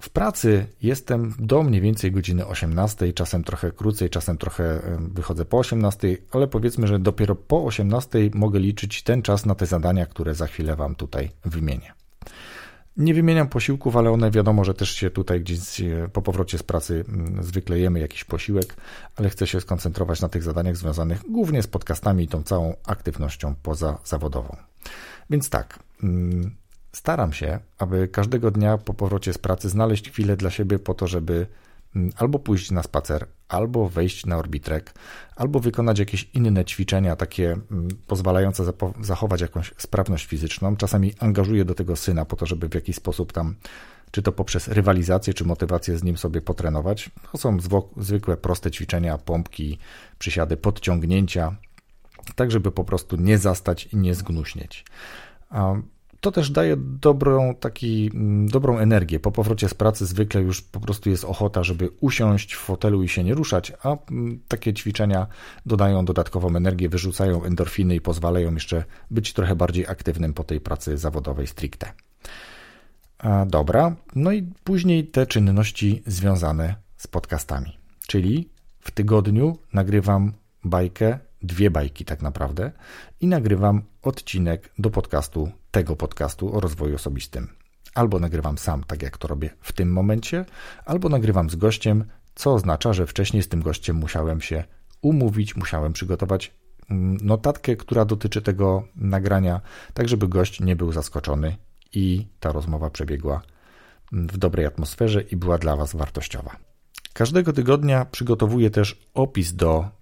w 0.00 0.10
pracy 0.10 0.66
jestem 0.82 1.34
do 1.38 1.62
mniej 1.62 1.80
więcej 1.80 2.12
godziny 2.12 2.46
18, 2.46 3.12
czasem 3.12 3.44
trochę 3.44 3.72
krócej, 3.72 4.10
czasem 4.10 4.38
trochę 4.38 4.80
wychodzę 4.98 5.44
po 5.44 5.58
18, 5.58 6.16
ale 6.32 6.46
powiedzmy, 6.46 6.86
że 6.86 6.98
dopiero 6.98 7.34
po 7.34 7.64
18 7.64 8.18
mogę 8.34 8.60
liczyć 8.60 9.02
ten 9.02 9.22
czas 9.22 9.46
na 9.46 9.54
te 9.54 9.66
zadania, 9.66 10.06
które 10.06 10.34
za 10.34 10.46
chwilę 10.46 10.76
Wam 10.76 10.94
tutaj 10.94 11.30
wymienię. 11.44 11.92
Nie 12.96 13.14
wymieniam 13.14 13.48
posiłków, 13.48 13.96
ale 13.96 14.10
one 14.10 14.30
wiadomo, 14.30 14.64
że 14.64 14.74
też 14.74 14.90
się 14.90 15.10
tutaj 15.10 15.40
gdzieś 15.40 15.80
e, 15.80 16.08
po 16.12 16.22
powrocie 16.22 16.58
z 16.58 16.62
pracy 16.62 17.04
mm, 17.08 17.42
zwykle 17.42 17.78
jemy 17.78 18.00
jakiś 18.00 18.24
posiłek, 18.24 18.76
ale 19.16 19.30
chcę 19.30 19.46
się 19.46 19.60
skoncentrować 19.60 20.20
na 20.20 20.28
tych 20.28 20.42
zadaniach 20.42 20.76
związanych 20.76 21.22
głównie 21.28 21.62
z 21.62 21.66
podcastami 21.66 22.24
i 22.24 22.28
tą 22.28 22.42
całą 22.42 22.74
aktywnością 22.86 23.54
pozazawodową. 23.62 24.56
Więc 25.30 25.50
tak, 25.50 25.78
mm, 26.02 26.56
staram 26.92 27.32
się, 27.32 27.58
aby 27.78 28.08
każdego 28.08 28.50
dnia 28.50 28.78
po 28.78 28.94
powrocie 28.94 29.32
z 29.32 29.38
pracy 29.38 29.68
znaleźć 29.68 30.10
chwilę 30.10 30.36
dla 30.36 30.50
siebie 30.50 30.78
po 30.78 30.94
to, 30.94 31.06
żeby 31.06 31.46
albo 32.16 32.38
pójść 32.38 32.70
na 32.70 32.82
spacer, 32.82 33.26
albo 33.48 33.88
wejść 33.88 34.26
na 34.26 34.36
orbitrek, 34.36 34.94
albo 35.36 35.60
wykonać 35.60 35.98
jakieś 35.98 36.30
inne 36.34 36.64
ćwiczenia, 36.64 37.16
takie 37.16 37.52
mm, 37.52 37.88
pozwalające 38.06 38.64
zachować 39.00 39.40
jakąś 39.40 39.74
sprawność 39.76 40.26
fizyczną. 40.26 40.76
Czasami 40.76 41.14
angażuję 41.18 41.64
do 41.64 41.74
tego 41.74 41.96
syna 41.96 42.24
po 42.24 42.36
to, 42.36 42.46
żeby 42.46 42.68
w 42.68 42.74
jakiś 42.74 42.96
sposób 42.96 43.32
tam, 43.32 43.54
czy 44.10 44.22
to 44.22 44.32
poprzez 44.32 44.68
rywalizację, 44.68 45.34
czy 45.34 45.44
motywację 45.44 45.98
z 45.98 46.02
nim 46.02 46.16
sobie 46.16 46.40
potrenować. 46.40 47.10
To 47.32 47.38
są 47.38 47.58
zwykłe, 47.96 48.36
proste 48.36 48.70
ćwiczenia, 48.70 49.18
pompki, 49.18 49.78
przysiady, 50.18 50.56
podciągnięcia, 50.56 51.56
tak 52.34 52.50
żeby 52.50 52.72
po 52.72 52.84
prostu 52.84 53.16
nie 53.16 53.38
zastać 53.38 53.86
i 53.86 53.96
nie 53.96 54.14
zgnuśnieć 54.14 54.84
to 56.20 56.32
też 56.32 56.50
daje 56.50 56.76
dobrą, 56.76 57.54
taki, 57.54 58.10
mm, 58.14 58.48
dobrą 58.48 58.78
energię. 58.78 59.20
Po 59.20 59.32
powrocie 59.32 59.68
z 59.68 59.74
pracy 59.74 60.06
zwykle 60.06 60.40
już 60.40 60.62
po 60.62 60.80
prostu 60.80 61.10
jest 61.10 61.24
ochota, 61.24 61.62
żeby 61.62 61.90
usiąść 62.00 62.54
w 62.54 62.58
fotelu 62.58 63.02
i 63.02 63.08
się 63.08 63.24
nie 63.24 63.34
ruszać, 63.34 63.72
a 63.82 63.96
mm, 64.10 64.40
takie 64.48 64.74
ćwiczenia 64.74 65.26
dodają 65.66 66.04
dodatkową 66.04 66.56
energię, 66.56 66.88
wyrzucają 66.88 67.44
endorfiny 67.44 67.94
i 67.94 68.00
pozwalają 68.00 68.54
jeszcze 68.54 68.84
być 69.10 69.32
trochę 69.32 69.56
bardziej 69.56 69.86
aktywnym 69.86 70.34
po 70.34 70.44
tej 70.44 70.60
pracy 70.60 70.98
zawodowej 70.98 71.46
stricte. 71.46 71.92
Dobra, 73.46 73.96
no 74.14 74.32
i 74.32 74.42
później 74.64 75.06
te 75.06 75.26
czynności 75.26 76.02
związane 76.06 76.74
z 76.96 77.06
podcastami. 77.06 77.78
Czyli 78.06 78.48
w 78.80 78.90
tygodniu 78.90 79.58
nagrywam 79.72 80.32
bajkę, 80.64 81.18
dwie 81.42 81.70
bajki 81.70 82.04
tak 82.04 82.22
naprawdę, 82.22 82.72
i 83.20 83.26
nagrywam 83.26 83.82
odcinek 84.02 84.72
do 84.78 84.90
podcastu, 84.90 85.50
tego 85.70 85.96
podcastu 85.96 86.56
o 86.56 86.60
rozwoju 86.60 86.94
osobistym. 86.94 87.48
Albo 87.94 88.18
nagrywam 88.18 88.58
sam, 88.58 88.84
tak 88.84 89.02
jak 89.02 89.18
to 89.18 89.28
robię 89.28 89.50
w 89.60 89.72
tym 89.72 89.92
momencie, 89.92 90.44
albo 90.84 91.08
nagrywam 91.08 91.50
z 91.50 91.56
gościem, 91.56 92.04
co 92.34 92.54
oznacza, 92.54 92.92
że 92.92 93.06
wcześniej 93.06 93.42
z 93.42 93.48
tym 93.48 93.62
gościem 93.62 93.96
musiałem 93.96 94.40
się 94.40 94.64
umówić, 95.02 95.56
musiałem 95.56 95.92
przygotować 95.92 96.54
mm, 96.90 97.16
notatkę, 97.22 97.76
która 97.76 98.04
dotyczy 98.04 98.42
tego 98.42 98.82
nagrania, 98.96 99.60
tak 99.94 100.08
żeby 100.08 100.28
gość 100.28 100.60
nie 100.60 100.76
był 100.76 100.92
zaskoczony 100.92 101.56
i 101.92 102.26
ta 102.40 102.52
rozmowa 102.52 102.90
przebiegła 102.90 103.42
w 104.12 104.38
dobrej 104.38 104.66
atmosferze 104.66 105.22
i 105.22 105.36
była 105.36 105.58
dla 105.58 105.76
Was 105.76 105.96
wartościowa. 105.96 106.56
Każdego 107.12 107.52
tygodnia 107.52 108.04
przygotowuję 108.04 108.70
też 108.70 109.08
opis 109.14 109.54
do 109.54 109.99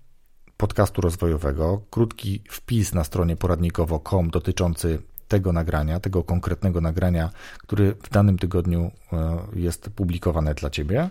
podcastu 0.58 1.00
rozwojowego, 1.00 1.82
krótki 1.90 2.42
wpis 2.50 2.94
na 2.94 3.04
stronie 3.04 3.36
poradnikowo.com 3.36 4.30
dotyczący 4.30 5.02
tego 5.28 5.52
nagrania, 5.52 6.00
tego 6.00 6.24
konkretnego 6.24 6.80
nagrania, 6.80 7.30
który 7.58 7.94
w 8.02 8.10
danym 8.10 8.38
tygodniu 8.38 8.90
e, 9.12 9.38
jest 9.54 9.90
publikowane 9.90 10.54
dla 10.54 10.70
Ciebie. 10.70 11.10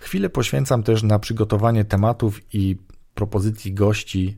Chwilę 0.00 0.30
poświęcam 0.30 0.82
też 0.82 1.02
na 1.02 1.18
przygotowanie 1.18 1.84
tematów 1.84 2.40
i 2.54 2.76
propozycji 3.14 3.74
gości 3.74 4.36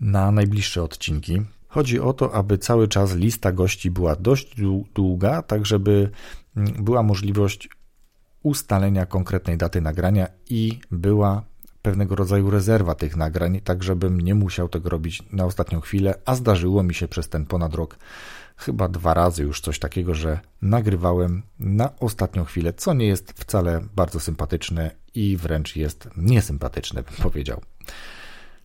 na 0.00 0.30
najbliższe 0.30 0.82
odcinki. 0.82 1.42
Chodzi 1.68 2.00
o 2.00 2.12
to, 2.12 2.34
aby 2.34 2.58
cały 2.58 2.88
czas 2.88 3.14
lista 3.14 3.52
gości 3.52 3.90
była 3.90 4.16
dość 4.16 4.54
długa, 4.94 5.42
tak 5.42 5.66
żeby 5.66 6.10
mm, 6.56 6.84
była 6.84 7.02
możliwość 7.02 7.68
ustalenia 8.42 9.06
konkretnej 9.06 9.56
daty 9.56 9.80
nagrania 9.80 10.28
i 10.50 10.80
była 10.90 11.42
pewnego 11.84 12.14
rodzaju 12.14 12.50
rezerwa 12.50 12.94
tych 12.94 13.16
nagrań, 13.16 13.60
tak 13.64 13.82
żebym 13.82 14.20
nie 14.20 14.34
musiał 14.34 14.68
tego 14.68 14.88
robić 14.88 15.22
na 15.32 15.44
ostatnią 15.44 15.80
chwilę, 15.80 16.14
a 16.24 16.34
zdarzyło 16.34 16.82
mi 16.82 16.94
się 16.94 17.08
przez 17.08 17.28
ten 17.28 17.46
ponad 17.46 17.74
rok 17.74 17.98
chyba 18.56 18.88
dwa 18.88 19.14
razy 19.14 19.42
już 19.42 19.60
coś 19.60 19.78
takiego, 19.78 20.14
że 20.14 20.40
nagrywałem 20.62 21.42
na 21.58 21.98
ostatnią 21.98 22.44
chwilę, 22.44 22.72
co 22.72 22.94
nie 22.94 23.06
jest 23.06 23.32
wcale 23.32 23.80
bardzo 23.96 24.20
sympatyczne 24.20 24.90
i 25.14 25.36
wręcz 25.36 25.76
jest 25.76 26.08
niesympatyczne, 26.16 27.02
bym 27.02 27.14
powiedział. 27.22 27.60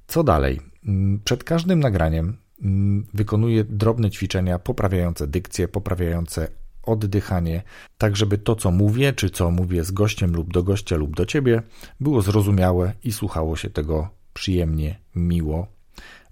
Co 0.08 0.24
dalej? 0.24 0.60
Mm, 0.86 1.20
przed 1.24 1.44
każdym 1.44 1.80
nagraniem 1.80 2.38
mm, 2.62 3.06
wykonuję 3.14 3.64
drobne 3.64 4.12
ćwiczenia 4.12 4.60
poprawiające 4.60 5.28
dykcję, 5.28 5.68
poprawiające 5.68 6.48
oddychanie, 6.84 7.64
tak 7.98 8.16
żeby 8.16 8.38
to, 8.38 8.56
co 8.56 8.72
mówię, 8.72 9.14
czy 9.14 9.30
co 9.30 9.52
mówię 9.52 9.84
z 9.84 9.92
gościem 9.92 10.36
lub 10.36 10.54
do 10.54 10.64
gościa 10.64 10.96
lub 10.96 11.16
do 11.16 11.26
ciebie, 11.26 11.62
było 12.00 12.22
zrozumiałe 12.22 12.94
i 13.04 13.12
słuchało 13.12 13.56
się 13.56 13.70
tego 13.70 14.10
przyjemnie, 14.34 15.00
miło, 15.16 15.68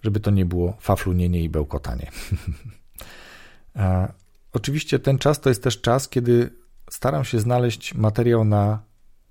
żeby 0.03 0.19
to 0.19 0.31
nie 0.31 0.45
było 0.45 0.77
faflunienie 0.79 1.43
i 1.43 1.49
bełkotanie. 1.49 2.11
Oczywiście 4.53 4.99
ten 4.99 5.17
czas 5.17 5.41
to 5.41 5.49
jest 5.49 5.63
też 5.63 5.81
czas, 5.81 6.09
kiedy 6.09 6.49
staram 6.89 7.25
się 7.25 7.39
znaleźć 7.39 7.93
materiał 7.93 8.43
na 8.43 8.86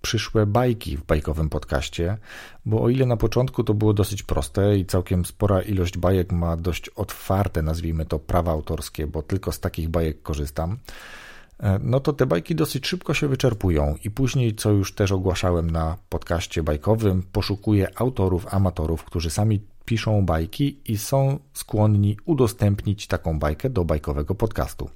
przyszłe 0.07 0.47
bajki 0.47 0.97
w 0.97 1.05
bajkowym 1.05 1.49
podcaście, 1.49 2.19
bo 2.67 2.83
o 2.83 2.89
ile 2.89 3.07
na 3.07 3.17
początku 3.17 3.65
to 3.65 3.75
było 3.75 3.93
dosyć 3.93 4.23
proste 4.23 4.79
i 4.79 4.87
całkiem 4.87 5.25
spora 5.25 5.63
ilość 5.63 5.99
bajek 5.99 6.33
ma 6.33 6.57
dość 6.57 6.89
otwarte, 6.89 7.63
nazwijmy 7.63 8.07
to, 8.07 8.19
prawa 8.19 8.53
autorskie, 8.53 9.07
bo 9.07 9.23
tylko 9.23 9.53
z 9.53 9.61
takich 9.61 9.89
bajek 9.89 10.23
korzystam, 10.23 10.79
e, 11.61 11.79
no 11.83 12.01
to 12.01 12.13
te 12.13 12.27
bajki 12.27 12.55
dosyć 12.55 12.87
szybko 12.87 13.15
się 13.15 13.29
wyczerpują 13.29 13.97
i 14.05 14.11
później, 14.11 14.55
co 14.55 14.71
już 14.71 14.95
też 14.95 15.13
ogłaszałem 15.13 15.71
na 15.71 15.97
podcaście 16.09 16.63
bajkowym, 16.63 17.23
poszukuję 17.33 17.89
autorów, 17.97 18.55
amatorów, 18.55 19.05
którzy 19.05 19.31
sami 19.31 19.61
piszą 19.85 20.27
bajki 20.27 20.81
i 20.85 20.99
są 20.99 21.39
skłonni 21.53 22.17
udostępnić 22.25 23.07
taką 23.07 23.39
bajkę 23.39 23.71
do 23.71 23.85
bajkowego 23.85 24.35
podcastu. 24.35 24.91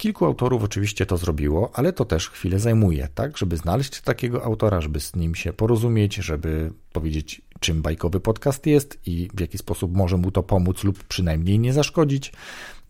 Kilku 0.00 0.24
autorów 0.24 0.64
oczywiście 0.64 1.06
to 1.06 1.16
zrobiło, 1.16 1.70
ale 1.74 1.92
to 1.92 2.04
też 2.04 2.30
chwilę 2.30 2.58
zajmuje, 2.58 3.08
tak? 3.14 3.38
Żeby 3.38 3.56
znaleźć 3.56 4.00
takiego 4.00 4.44
autora, 4.44 4.80
żeby 4.80 5.00
z 5.00 5.16
nim 5.16 5.34
się 5.34 5.52
porozumieć, 5.52 6.14
żeby 6.14 6.72
powiedzieć, 6.92 7.42
czym 7.60 7.82
bajkowy 7.82 8.20
podcast 8.20 8.66
jest 8.66 8.98
i 9.06 9.28
w 9.34 9.40
jaki 9.40 9.58
sposób 9.58 9.96
może 9.96 10.16
mu 10.16 10.30
to 10.30 10.42
pomóc 10.42 10.84
lub 10.84 11.04
przynajmniej 11.04 11.58
nie 11.58 11.72
zaszkodzić. 11.72 12.32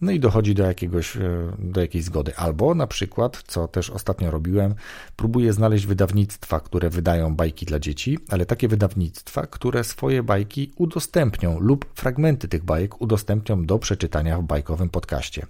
No 0.01 0.13
i 0.13 0.21
dochodzi 0.21 0.55
do, 0.55 0.63
jakiegoś, 0.63 1.17
e, 1.17 1.21
do 1.59 1.81
jakiejś 1.81 2.05
zgody. 2.05 2.37
Albo 2.37 2.75
na 2.75 2.87
przykład, 2.87 3.43
co 3.47 3.69
też 3.69 3.91
ostatnio 3.91 4.31
robiłem, 4.31 4.75
próbuję 5.17 5.53
znaleźć 5.53 5.87
wydawnictwa, 5.87 6.61
które 6.61 6.91
wydają 6.91 7.37
bajki 7.37 7.67
dla 7.67 7.79
dzieci, 7.79 8.19
ale 8.29 8.47
takie 8.47 8.69
wydawnictwa, 8.69 9.47
które 9.47 9.85
swoje 9.85 10.23
bajki 10.23 10.73
udostępnią 10.77 11.61
lub 11.61 11.87
fragmenty 11.95 12.49
tych 12.49 12.65
bajek 12.65 13.01
udostępnią 13.01 13.67
do 13.67 13.79
przeczytania 13.79 14.39
w 14.39 14.43
bajkowym 14.43 14.89
podcaście. 14.89 15.47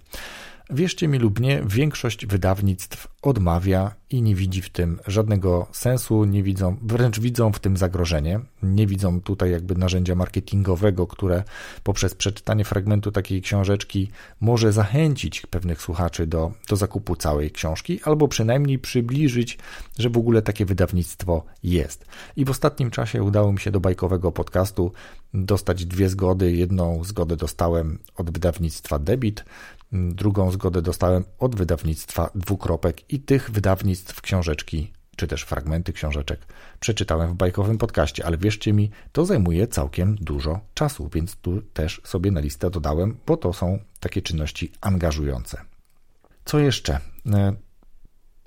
Wierzcie 0.73 1.07
mi 1.07 1.19
lub 1.19 1.39
nie, 1.39 1.61
większość 1.65 2.25
wydawnictw 2.25 3.07
odmawia 3.21 3.95
i 4.09 4.21
nie 4.21 4.35
widzi 4.35 4.61
w 4.61 4.69
tym 4.69 4.99
żadnego 5.07 5.67
sensu, 5.71 6.25
nie 6.25 6.43
widzą, 6.43 6.77
wręcz 6.81 7.19
widzą 7.19 7.51
w 7.51 7.59
tym 7.59 7.77
zagrożenie. 7.77 8.39
Nie 8.63 8.87
widzą 8.87 9.21
tutaj 9.21 9.51
jakby 9.51 9.75
narzędzia 9.75 10.15
marketingowego, 10.15 11.07
które 11.07 11.43
poprzez 11.83 12.15
przeczytanie 12.15 12.65
fragmentu 12.65 13.11
takiej 13.11 13.41
książeczki 13.41 14.11
może 14.41 14.71
zachęcić 14.71 15.45
pewnych 15.45 15.81
słuchaczy 15.81 16.27
do, 16.27 16.51
do 16.69 16.75
zakupu 16.75 17.15
całej 17.15 17.51
książki, 17.51 17.99
albo 18.03 18.27
przynajmniej 18.27 18.79
przybliżyć, 18.79 19.57
że 19.99 20.09
w 20.09 20.17
ogóle 20.17 20.41
takie 20.41 20.65
wydawnictwo 20.65 21.45
jest. 21.63 22.05
I 22.35 22.45
w 22.45 22.49
ostatnim 22.49 22.91
czasie 22.91 23.23
udało 23.23 23.51
mi 23.51 23.59
się 23.59 23.71
do 23.71 23.79
bajkowego 23.79 24.31
podcastu 24.31 24.91
dostać 25.33 25.85
dwie 25.85 26.09
zgody. 26.09 26.51
Jedną 26.51 27.03
zgodę 27.03 27.37
dostałem 27.37 27.99
od 28.15 28.31
wydawnictwa 28.31 28.99
Debit, 28.99 29.45
Drugą 29.91 30.51
zgodę 30.51 30.81
dostałem 30.81 31.23
od 31.39 31.55
wydawnictwa 31.55 32.29
Dwukropek 32.35 33.13
i 33.13 33.19
tych 33.19 33.51
wydawnictw 33.51 34.21
książeczki, 34.21 34.93
czy 35.15 35.27
też 35.27 35.43
fragmenty 35.43 35.93
książeczek 35.93 36.39
przeczytałem 36.79 37.31
w 37.31 37.35
bajkowym 37.35 37.77
podcaście, 37.77 38.25
ale 38.25 38.37
wierzcie 38.37 38.73
mi, 38.73 38.91
to 39.11 39.25
zajmuje 39.25 39.67
całkiem 39.67 40.15
dużo 40.15 40.59
czasu, 40.73 41.09
więc 41.13 41.35
tu 41.35 41.61
też 41.61 42.01
sobie 42.03 42.31
na 42.31 42.39
listę 42.39 42.69
dodałem, 42.69 43.17
bo 43.25 43.37
to 43.37 43.53
są 43.53 43.79
takie 43.99 44.21
czynności 44.21 44.71
angażujące. 44.81 45.61
Co 46.45 46.59
jeszcze? 46.59 46.99
E, 47.33 47.53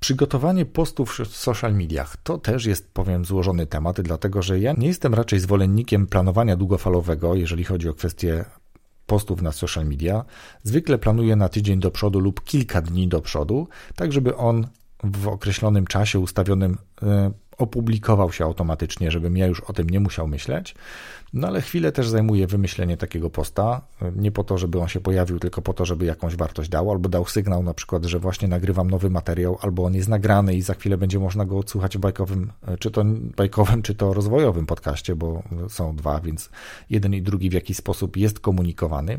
przygotowanie 0.00 0.66
postów 0.66 1.18
w 1.18 1.36
social 1.36 1.74
mediach 1.74 2.16
to 2.16 2.38
też 2.38 2.64
jest, 2.64 2.92
powiem, 2.92 3.24
złożony 3.24 3.66
temat, 3.66 4.00
dlatego 4.00 4.42
że 4.42 4.60
ja 4.60 4.72
nie 4.72 4.86
jestem 4.86 5.14
raczej 5.14 5.40
zwolennikiem 5.40 6.06
planowania 6.06 6.56
długofalowego, 6.56 7.34
jeżeli 7.34 7.64
chodzi 7.64 7.88
o 7.88 7.94
kwestie 7.94 8.44
postów 9.06 9.42
na 9.42 9.52
social 9.52 9.86
media. 9.86 10.24
Zwykle 10.62 10.98
planuję 10.98 11.36
na 11.36 11.48
tydzień 11.48 11.80
do 11.80 11.90
przodu 11.90 12.20
lub 12.20 12.44
kilka 12.44 12.82
dni 12.82 13.08
do 13.08 13.20
przodu, 13.20 13.68
tak 13.96 14.12
żeby 14.12 14.36
on 14.36 14.66
w 15.04 15.28
określonym 15.28 15.86
czasie 15.86 16.18
ustawionym 16.18 16.78
e, 17.02 17.30
opublikował 17.58 18.32
się 18.32 18.44
automatycznie, 18.44 19.10
żebym 19.10 19.36
ja 19.36 19.46
już 19.46 19.60
o 19.60 19.72
tym 19.72 19.90
nie 19.90 20.00
musiał 20.00 20.28
myśleć. 20.28 20.74
No 21.32 21.48
ale 21.48 21.60
chwilę 21.60 21.92
też 21.92 22.08
zajmuje 22.08 22.46
wymyślenie 22.46 22.96
takiego 22.96 23.30
posta, 23.30 23.80
nie 24.16 24.32
po 24.32 24.44
to, 24.44 24.58
żeby 24.58 24.80
on 24.80 24.88
się 24.88 25.00
pojawił, 25.00 25.38
tylko 25.38 25.62
po 25.62 25.72
to, 25.72 25.84
żeby 25.84 26.04
jakąś 26.04 26.36
wartość 26.36 26.68
dał, 26.68 26.90
albo 26.90 27.08
dał 27.08 27.26
sygnał 27.26 27.62
na 27.62 27.74
przykład, 27.74 28.04
że 28.04 28.18
właśnie 28.18 28.48
nagrywam 28.48 28.90
nowy 28.90 29.10
materiał, 29.10 29.58
albo 29.60 29.84
on 29.84 29.94
jest 29.94 30.08
nagrany 30.08 30.54
i 30.54 30.62
za 30.62 30.74
chwilę 30.74 30.96
będzie 30.96 31.18
można 31.18 31.44
go 31.44 31.58
odsłuchać 31.58 31.96
w 31.96 32.00
bajkowym, 32.00 32.52
czy 32.78 32.90
to 32.90 33.04
bajkowym, 33.36 33.82
czy 33.82 33.94
to 33.94 34.14
rozwojowym 34.14 34.66
podcaście, 34.66 35.16
bo 35.16 35.42
są 35.68 35.96
dwa, 35.96 36.20
więc 36.20 36.50
jeden 36.90 37.14
i 37.14 37.22
drugi 37.22 37.50
w 37.50 37.52
jakiś 37.52 37.76
sposób 37.76 38.16
jest 38.16 38.40
komunikowany. 38.40 39.18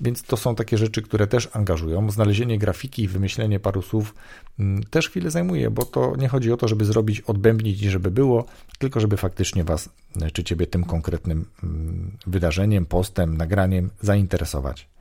Więc 0.00 0.22
to 0.22 0.36
są 0.36 0.54
takie 0.54 0.78
rzeczy, 0.78 1.02
które 1.02 1.26
też 1.26 1.48
angażują. 1.52 2.10
Znalezienie 2.10 2.58
grafiki 2.58 3.02
i 3.02 3.08
wymyślenie 3.08 3.60
paru 3.60 3.82
słów 3.82 4.14
mm, 4.58 4.82
też 4.82 5.08
chwilę 5.08 5.30
zajmuje, 5.30 5.70
bo 5.70 5.84
to 5.84 6.16
nie 6.16 6.28
chodzi 6.28 6.52
o 6.52 6.56
to, 6.56 6.68
żeby 6.68 6.84
zrobić, 6.84 7.20
odbębnić 7.20 7.82
i 7.82 7.90
żeby 7.90 8.10
było, 8.10 8.44
tylko 8.78 9.00
żeby 9.00 9.16
faktycznie 9.16 9.64
Was 9.64 9.88
czy 10.32 10.44
Ciebie 10.44 10.66
tym 10.66 10.84
konkretnym 10.84 11.44
mm, 11.62 12.16
wydarzeniem, 12.26 12.86
postem, 12.86 13.36
nagraniem 13.36 13.90
zainteresować. 14.00 14.91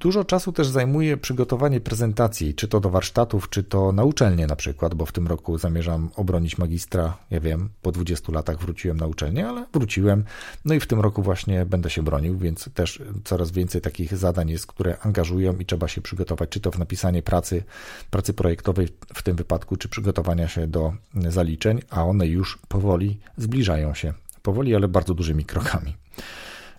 Dużo 0.00 0.24
czasu 0.24 0.52
też 0.52 0.68
zajmuje 0.68 1.16
przygotowanie 1.16 1.80
prezentacji, 1.80 2.54
czy 2.54 2.68
to 2.68 2.80
do 2.80 2.90
warsztatów, 2.90 3.50
czy 3.50 3.64
to 3.64 3.92
na 3.92 4.04
uczelnię 4.04 4.46
na 4.46 4.56
przykład, 4.56 4.94
bo 4.94 5.06
w 5.06 5.12
tym 5.12 5.26
roku 5.26 5.58
zamierzam 5.58 6.10
obronić 6.16 6.58
magistra. 6.58 7.16
Ja 7.30 7.40
wiem, 7.40 7.68
po 7.82 7.92
20 7.92 8.32
latach 8.32 8.58
wróciłem 8.58 8.96
na 8.96 9.06
uczelnię, 9.06 9.48
ale 9.48 9.66
wróciłem. 9.72 10.24
No 10.64 10.74
i 10.74 10.80
w 10.80 10.86
tym 10.86 11.00
roku 11.00 11.22
właśnie 11.22 11.66
będę 11.66 11.90
się 11.90 12.02
bronił, 12.02 12.38
więc 12.38 12.68
też 12.74 13.02
coraz 13.24 13.50
więcej 13.50 13.80
takich 13.80 14.16
zadań 14.16 14.50
jest, 14.50 14.66
które 14.66 14.98
angażują 15.00 15.56
i 15.58 15.66
trzeba 15.66 15.88
się 15.88 16.00
przygotować, 16.00 16.48
czy 16.50 16.60
to 16.60 16.70
w 16.70 16.78
napisanie 16.78 17.22
pracy, 17.22 17.62
pracy 18.10 18.34
projektowej 18.34 18.88
w 19.14 19.22
tym 19.22 19.36
wypadku, 19.36 19.76
czy 19.76 19.88
przygotowania 19.88 20.48
się 20.48 20.66
do 20.66 20.92
zaliczeń, 21.14 21.80
a 21.90 22.04
one 22.04 22.26
już 22.26 22.58
powoli 22.68 23.18
zbliżają 23.36 23.94
się. 23.94 24.12
Powoli, 24.42 24.74
ale 24.74 24.88
bardzo 24.88 25.14
dużymi 25.14 25.44
krokami. 25.44 25.94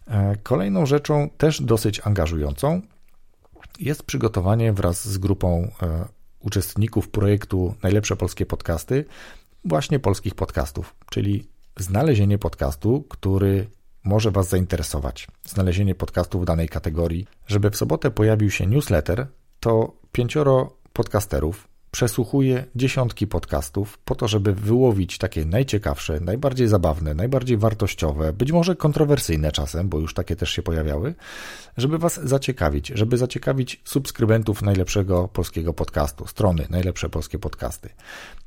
E, 0.10 0.36
kolejną 0.44 0.86
rzeczą, 0.86 1.30
też 1.38 1.62
dosyć 1.62 2.02
angażującą, 2.04 2.82
jest 3.80 4.04
przygotowanie 4.04 4.74
wraz 4.74 5.08
z 5.08 5.18
grupą 5.18 5.72
e, 5.82 6.06
uczestników 6.40 7.10
projektu 7.10 7.76
Najlepsze 7.84 8.16
Polskie 8.16 8.46
Podcasty 8.46 9.06
właśnie 9.66 10.00
polskich 10.00 10.36
podcastów, 10.36 10.96
czyli 11.10 11.48
znalezienie 11.78 12.38
podcastu, 12.38 13.06
który 13.10 13.68
może 14.04 14.32
Was 14.32 14.50
zainteresować. 14.50 15.28
Znalezienie 15.46 15.96
podcastu 15.96 16.40
w 16.40 16.46
danej 16.46 16.70
kategorii. 16.70 17.28
Żeby 17.48 17.70
w 17.70 17.78
sobotę 17.78 18.12
pojawił 18.12 18.52
się 18.52 18.68
newsletter, 18.68 19.28
to 19.60 19.94
pięcioro 20.12 20.78
podcasterów 20.94 21.69
przesłuchuję 21.92 22.66
dziesiątki 22.76 23.28
podcastów 23.28 23.98
po 23.98 24.16
to, 24.16 24.28
żeby 24.28 24.54
wyłowić 24.54 25.18
takie 25.18 25.46
najciekawsze, 25.46 26.20
najbardziej 26.20 26.68
zabawne, 26.68 27.14
najbardziej 27.14 27.58
wartościowe, 27.58 28.34
być 28.34 28.52
może 28.52 28.76
kontrowersyjne 28.76 29.52
czasem, 29.52 29.90
bo 29.90 30.00
już 30.00 30.14
takie 30.14 30.36
też 30.36 30.50
się 30.50 30.62
pojawiały, 30.62 31.16
żeby 31.78 31.98
Was 31.98 32.20
zaciekawić, 32.24 32.88
żeby 32.96 33.18
zaciekawić 33.18 33.82
subskrybentów 33.84 34.62
najlepszego 34.62 35.28
polskiego 35.28 35.74
podcastu, 35.74 36.28
strony 36.28 36.68
Najlepsze 36.70 37.10
Polskie 37.10 37.40
Podcasty. 37.40 37.90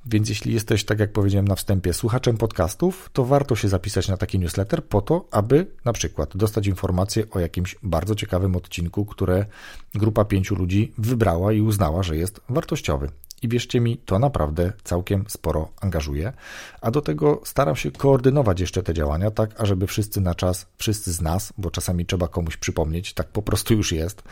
Więc 0.06 0.28
jeśli 0.28 0.54
jesteś, 0.54 0.84
tak 0.84 1.00
jak 1.00 1.12
powiedziałem 1.12 1.48
na 1.48 1.54
wstępie, 1.54 1.92
słuchaczem 1.92 2.36
podcastów, 2.36 3.10
to 3.12 3.24
warto 3.24 3.56
się 3.56 3.68
zapisać 3.68 4.08
na 4.08 4.16
taki 4.16 4.38
newsletter 4.38 4.84
po 4.84 5.00
to, 5.00 5.28
aby 5.30 5.66
na 5.84 5.92
przykład 5.92 6.36
dostać 6.36 6.66
informację 6.66 7.24
o 7.30 7.40
jakimś 7.40 7.76
bardzo 7.82 8.14
ciekawym 8.14 8.56
odcinku, 8.56 9.04
które 9.04 9.46
grupa 9.94 10.24
pięciu 10.24 10.54
ludzi 10.54 10.92
wybrała 10.98 11.52
i 11.52 11.60
uznała, 11.60 12.02
że 12.02 12.16
jest 12.16 12.40
wartościowy. 12.48 13.08
I 13.42 13.48
wierzcie 13.48 13.80
mi, 13.80 13.96
to 13.96 14.18
naprawdę 14.18 14.72
całkiem 14.84 15.24
sporo 15.28 15.68
angażuje. 15.80 16.32
A 16.80 16.90
do 16.90 17.00
tego 17.00 17.40
staram 17.44 17.76
się 17.76 17.90
koordynować 17.90 18.60
jeszcze 18.60 18.82
te 18.82 18.94
działania, 18.94 19.30
tak 19.30 19.60
ażeby 19.60 19.86
wszyscy 19.86 20.20
na 20.20 20.34
czas, 20.34 20.66
wszyscy 20.78 21.12
z 21.12 21.20
nas, 21.20 21.52
bo 21.58 21.70
czasami 21.70 22.06
trzeba 22.06 22.28
komuś 22.28 22.56
przypomnieć, 22.56 23.14
tak 23.14 23.28
po 23.28 23.42
prostu 23.42 23.74
już 23.74 23.92
jest, 23.92 24.22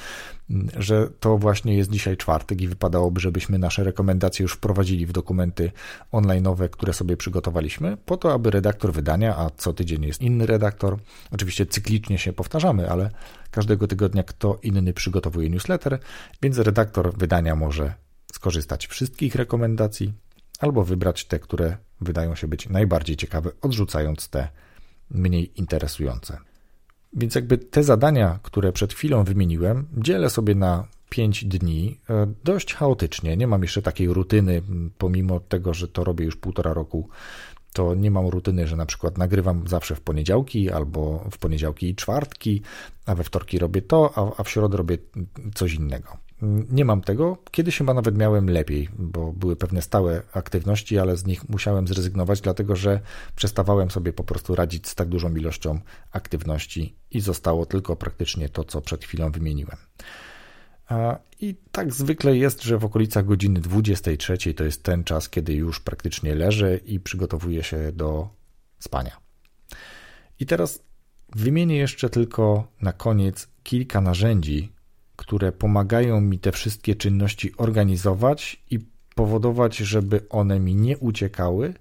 że 0.77 1.11
to 1.21 1.39
właśnie 1.39 1.77
jest 1.77 1.91
dzisiaj 1.91 2.17
czwartek 2.17 2.61
i 2.61 2.69
wypadałoby, 2.69 3.21
żebyśmy 3.21 3.59
nasze 3.59 3.85
rekomendacje 3.85 4.43
już 4.43 4.53
wprowadzili 4.53 5.07
w 5.07 5.13
dokumenty 5.13 5.73
online'owe, 6.13 6.69
które 6.71 6.93
sobie 6.93 7.17
przygotowaliśmy, 7.17 7.97
po 7.97 8.17
to, 8.17 8.33
aby 8.33 8.51
redaktor 8.51 8.93
wydania, 8.93 9.37
a 9.37 9.51
co 9.57 9.73
tydzień 9.73 10.05
jest 10.05 10.23
inny 10.23 10.47
redaktor, 10.47 10.99
oczywiście 11.31 11.67
cyklicznie 11.67 12.19
się 12.19 12.33
powtarzamy, 12.33 12.91
ale 12.91 13.11
każdego 13.51 13.87
tygodnia 13.87 14.23
kto 14.23 14.59
inny 14.63 14.93
przygotowuje 14.93 15.51
newsletter, 15.51 15.99
więc 16.43 16.59
redaktor 16.59 17.19
wydania 17.19 17.57
może 17.57 17.95
skorzystać 18.33 18.87
wszystkich 18.87 19.35
rekomendacji 19.35 20.13
albo 20.61 20.85
wybrać 20.85 21.25
te, 21.25 21.39
które 21.39 21.77
wydają 22.01 22.35
się 22.35 22.49
być 22.49 22.69
najbardziej 22.69 23.17
ciekawe, 23.17 23.51
odrzucając 23.61 24.29
te 24.29 24.49
mniej 25.11 25.61
interesujące. 25.61 26.50
Więc 27.13 27.35
jakby 27.35 27.59
te 27.59 27.83
zadania, 27.83 28.39
które 28.43 28.73
przed 28.73 28.95
chwilą 28.95 29.25
wymieniłem, 29.25 29.87
dzielę 29.97 30.31
sobie 30.31 30.55
na 30.55 30.87
5 31.09 31.45
dni 31.45 32.01
e, 32.11 32.27
dość 32.45 32.75
chaotycznie. 32.75 33.37
Nie 33.37 33.47
mam 33.47 33.63
jeszcze 33.63 33.83
takiej 33.83 34.09
rutyny, 34.09 34.63
pomimo 34.99 35.41
tego, 35.41 35.75
że 35.75 35.89
to 35.89 36.05
robię 36.05 36.25
już 36.25 36.37
półtora 36.37 36.73
roku, 36.73 37.09
to 37.73 37.95
nie 37.95 38.11
mam 38.11 38.27
rutyny, 38.27 38.67
że 38.67 38.77
na 38.77 38.87
przykład 38.87 39.19
nagrywam 39.19 39.69
zawsze 39.69 39.95
w 39.95 40.01
poniedziałki 40.01 40.71
albo 40.71 41.25
w 41.31 41.39
poniedziałki 41.39 41.89
i 41.89 41.95
czwartki, 41.95 42.63
a 43.07 43.15
we 43.15 43.25
wtorki 43.25 43.59
robię 43.59 43.83
to, 43.83 44.13
a, 44.17 44.41
a 44.41 44.43
w 44.43 44.51
środę 44.51 44.77
robię 44.77 44.99
coś 45.55 45.75
innego. 45.75 46.30
Nie 46.71 46.85
mam 46.85 47.01
tego. 47.01 47.39
Kiedyś 47.51 47.79
chyba 47.79 47.95
nawet 47.95 48.19
miałem 48.19 48.51
lepiej, 48.51 48.89
bo 48.99 49.33
były 49.33 49.57
pewne 49.57 49.83
stałe 49.83 50.23
aktywności, 50.33 50.99
ale 50.99 51.17
z 51.17 51.27
nich 51.27 51.49
musiałem 51.49 51.89
zrezygnować, 51.89 52.41
dlatego 52.41 52.77
że 52.77 53.01
przestawałem 53.37 53.91
sobie 53.91 54.13
po 54.13 54.25
prostu 54.25 54.55
radzić 54.55 54.89
z 54.89 54.95
tak 54.95 55.09
dużą 55.09 55.37
ilością 55.37 55.81
aktywności 56.13 56.97
i 57.11 57.21
zostało 57.21 57.67
tylko 57.67 57.97
praktycznie 57.97 58.49
to, 58.49 58.65
co 58.65 58.81
przed 58.81 59.05
chwilą 59.05 59.31
wymieniłem. 59.31 59.77
I 61.41 61.55
tak 61.73 61.93
zwykle 61.93 62.37
jest, 62.37 62.63
że 62.63 62.79
w 62.79 62.85
okolicach 62.85 63.27
godziny 63.27 63.61
23 63.61 64.55
to 64.55 64.65
jest 64.65 64.83
ten 64.83 65.05
czas, 65.05 65.29
kiedy 65.29 65.55
już 65.55 65.81
praktycznie 65.81 66.35
leżę 66.35 66.77
i 66.77 67.01
przygotowuję 67.01 67.63
się 67.63 67.93
do 67.93 68.29
spania. 68.79 69.17
I 70.41 70.47
teraz 70.47 70.83
wymienię 71.37 71.77
jeszcze 71.77 72.11
tylko 72.11 72.73
na 72.83 72.93
koniec 72.93 73.49
kilka 73.63 74.01
narzędzi, 74.01 74.73
które 75.21 75.53
pomagają 75.53 76.21
mi 76.21 76.39
te 76.39 76.53
wszystkie 76.53 76.95
czynności 76.95 77.57
organizować 77.57 78.63
i 78.71 78.79
powodować, 79.15 79.77
żeby 79.77 80.29
one 80.31 80.61
mi 80.61 80.75
nie 80.75 80.99
uciekały, 80.99 81.75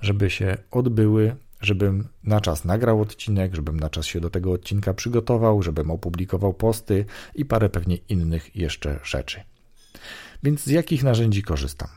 żeby 0.00 0.30
się 0.30 0.56
odbyły, 0.70 1.36
żebym 1.60 2.08
na 2.24 2.40
czas 2.40 2.64
nagrał 2.64 3.00
odcinek, 3.00 3.54
żebym 3.54 3.80
na 3.80 3.90
czas 3.90 4.06
się 4.06 4.20
do 4.20 4.30
tego 4.30 4.52
odcinka 4.52 4.94
przygotował, 4.94 5.62
żebym 5.62 5.90
opublikował 5.90 6.54
posty 6.54 7.04
i 7.34 7.44
parę 7.44 7.68
pewnie 7.68 7.96
innych 7.96 8.56
jeszcze 8.56 9.00
rzeczy. 9.04 9.40
Więc 10.42 10.64
z 10.64 10.70
jakich 10.70 11.02
narzędzi 11.02 11.42
korzystam? 11.42 11.88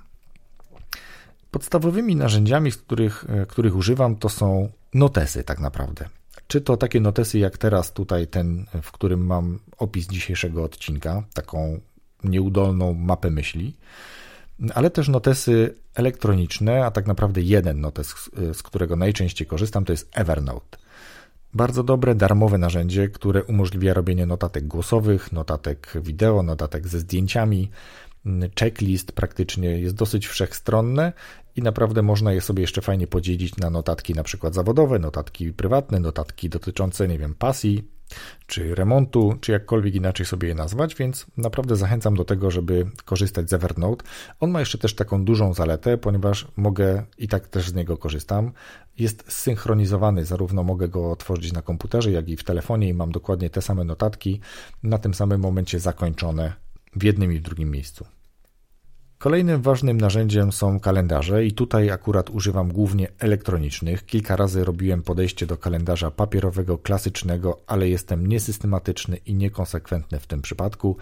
Podstawowymi 1.52 2.16
narzędziami, 2.16 2.72
których, 2.72 3.26
e, 3.30 3.46
których 3.46 3.76
używam, 3.76 4.16
to 4.16 4.30
są 4.30 4.70
notesy, 4.94 5.44
tak 5.44 5.60
naprawdę. 5.60 6.10
Czy 6.48 6.62
to 6.62 6.78
takie 6.78 7.00
notesy 7.00 7.40
jak 7.40 7.58
teraz 7.58 7.94
tutaj 7.94 8.28
ten, 8.28 8.66
w 8.82 8.92
którym 8.92 9.26
mam 9.26 9.60
opis 9.78 10.08
dzisiejszego 10.08 10.64
odcinka, 10.64 11.24
taką 11.34 11.80
nieudolną 12.24 12.94
mapę 12.94 13.30
myśli, 13.30 13.78
ale 14.76 14.90
też 14.90 15.08
notesy 15.08 15.76
elektroniczne, 15.96 16.86
a 16.86 16.92
tak 16.92 17.08
naprawdę 17.08 17.42
jeden 17.42 17.82
notes, 17.82 18.30
z 18.54 18.64
którego 18.64 18.96
najczęściej 18.96 19.48
korzystam, 19.48 19.86
to 19.86 19.94
jest 19.94 20.10
Evernote. 20.14 20.78
Bardzo 21.54 21.84
dobre, 21.84 22.16
darmowe 22.16 22.58
narzędzie, 22.58 23.10
które 23.10 23.44
umożliwia 23.44 23.94
robienie 23.94 24.26
notatek 24.26 24.68
głosowych, 24.68 25.32
notatek 25.32 25.94
wideo, 26.02 26.44
notatek 26.44 26.88
ze 26.88 27.00
zdjęciami. 27.00 27.70
Checklist 28.60 29.12
praktycznie 29.12 29.80
jest 29.80 29.96
dosyć 29.96 30.28
wszechstronne 30.28 31.14
i 31.56 31.62
naprawdę 31.62 32.02
można 32.02 32.34
je 32.34 32.42
sobie 32.42 32.62
jeszcze 32.62 32.82
fajnie 32.82 33.08
podzielić 33.08 33.58
na 33.58 33.70
notatki 33.70 34.14
na 34.14 34.24
przykład 34.24 34.54
zawodowe, 34.54 35.00
notatki 35.00 35.54
prywatne, 35.54 36.00
notatki 36.00 36.50
dotyczące, 36.50 37.08
nie 37.08 37.20
wiem, 37.20 37.36
pasji, 37.36 37.84
czy 38.48 38.76
remontu, 38.76 39.38
czy 39.42 39.52
jakkolwiek 39.52 39.96
inaczej 39.96 40.26
sobie 40.26 40.48
je 40.48 40.56
nazwać, 40.56 40.96
więc 40.96 41.26
naprawdę 41.38 41.76
zachęcam 41.76 42.16
do 42.16 42.26
tego, 42.26 42.52
żeby 42.52 42.86
korzystać 43.06 43.50
z 43.50 43.54
Evernote. 43.54 44.06
On 44.40 44.52
ma 44.52 44.60
jeszcze 44.60 44.78
też 44.78 44.96
taką 44.96 45.26
dużą 45.26 45.54
zaletę, 45.54 45.98
ponieważ 45.98 46.48
mogę 46.58 47.04
i 47.18 47.28
tak 47.28 47.48
też 47.48 47.70
z 47.70 47.74
niego 47.74 47.98
korzystam. 47.98 48.52
Jest 49.00 49.24
zsynchronizowany, 49.28 50.26
zarówno 50.26 50.64
mogę 50.64 50.88
go 50.88 51.12
otworzyć 51.12 51.54
na 51.54 51.62
komputerze, 51.62 52.12
jak 52.12 52.30
i 52.30 52.38
w 52.38 52.44
telefonie 52.44 52.88
i 52.88 52.94
mam 52.94 53.12
dokładnie 53.12 53.50
te 53.50 53.62
same 53.62 53.84
notatki 53.84 54.40
na 54.84 54.98
tym 54.98 55.14
samym 55.14 55.42
momencie 55.42 55.80
zakończone 55.80 56.54
w 56.96 57.04
jednym 57.04 57.34
i 57.34 57.40
w 57.40 57.42
drugim 57.42 57.72
miejscu. 57.72 58.17
Kolejnym 59.18 59.62
ważnym 59.62 60.02
narzędziem 60.02 60.52
są 60.52 60.80
kalendarze 60.80 61.46
i 61.46 61.52
tutaj 61.52 61.92
akurat 61.92 62.30
używam 62.30 62.72
głównie 62.72 63.08
elektronicznych. 63.20 64.06
Kilka 64.06 64.36
razy 64.36 64.66
robiłem 64.66 65.04
podejście 65.04 65.46
do 65.46 65.58
kalendarza 65.58 66.12
papierowego, 66.12 66.78
klasycznego, 66.78 67.60
ale 67.68 67.90
jestem 67.90 68.28
niesystematyczny 68.28 69.18
i 69.18 69.34
niekonsekwentny 69.34 70.20
w 70.20 70.28
tym 70.28 70.42
przypadku 70.42 70.98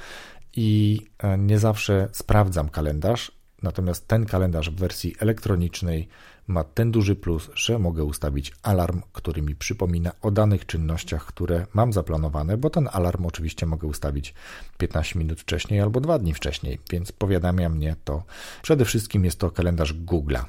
i 0.55 0.99
e, 1.19 1.37
nie 1.37 1.59
zawsze 1.59 2.09
sprawdzam 2.11 2.69
kalendarz, 2.69 3.31
natomiast 3.63 4.07
ten 4.07 4.25
kalendarz 4.25 4.69
w 4.69 4.75
wersji 4.75 5.15
elektronicznej 5.19 6.07
ma 6.47 6.63
ten 6.63 6.91
duży 6.91 7.15
plus, 7.15 7.49
że 7.53 7.79
mogę 7.79 8.03
ustawić 8.03 8.53
alarm, 8.63 9.01
który 9.13 9.41
mi 9.41 9.55
przypomina 9.55 10.11
o 10.21 10.31
danych 10.31 10.65
czynnościach, 10.65 11.25
które 11.25 11.67
mam 11.73 11.93
zaplanowane, 11.93 12.57
bo 12.57 12.69
ten 12.69 12.89
alarm 12.91 13.25
oczywiście 13.25 13.65
mogę 13.65 13.87
ustawić 13.87 14.33
15 14.77 15.19
minut 15.19 15.41
wcześniej 15.41 15.81
albo 15.81 16.01
2 16.01 16.19
dni 16.19 16.33
wcześniej, 16.33 16.79
więc 16.91 17.11
powiadamia 17.11 17.69
mnie 17.69 17.95
to. 18.03 18.23
Przede 18.61 18.85
wszystkim 18.85 19.25
jest 19.25 19.39
to 19.39 19.51
kalendarz 19.51 19.93
Google'a. 19.93 20.45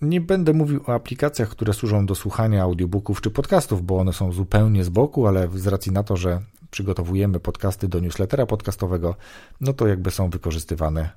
Nie 0.00 0.20
będę 0.20 0.52
mówił 0.52 0.80
o 0.86 0.94
aplikacjach, 0.94 1.48
które 1.48 1.74
służą 1.74 2.06
do 2.06 2.14
słuchania 2.14 2.62
audiobooków 2.62 3.20
czy 3.20 3.30
podcastów, 3.30 3.86
bo 3.86 3.98
one 3.98 4.12
są 4.12 4.32
zupełnie 4.32 4.84
z 4.84 4.88
boku, 4.88 5.26
ale 5.26 5.48
z 5.54 5.66
racji 5.66 5.92
na 5.92 6.02
to, 6.02 6.16
że 6.16 6.40
przygotowujemy 6.70 7.40
podcasty 7.40 7.88
do 7.88 8.00
newslettera 8.00 8.46
podcastowego, 8.46 9.16
no 9.60 9.72
to 9.72 9.86
jakby 9.86 10.10
są 10.10 10.30
wykorzystywane 10.30 11.10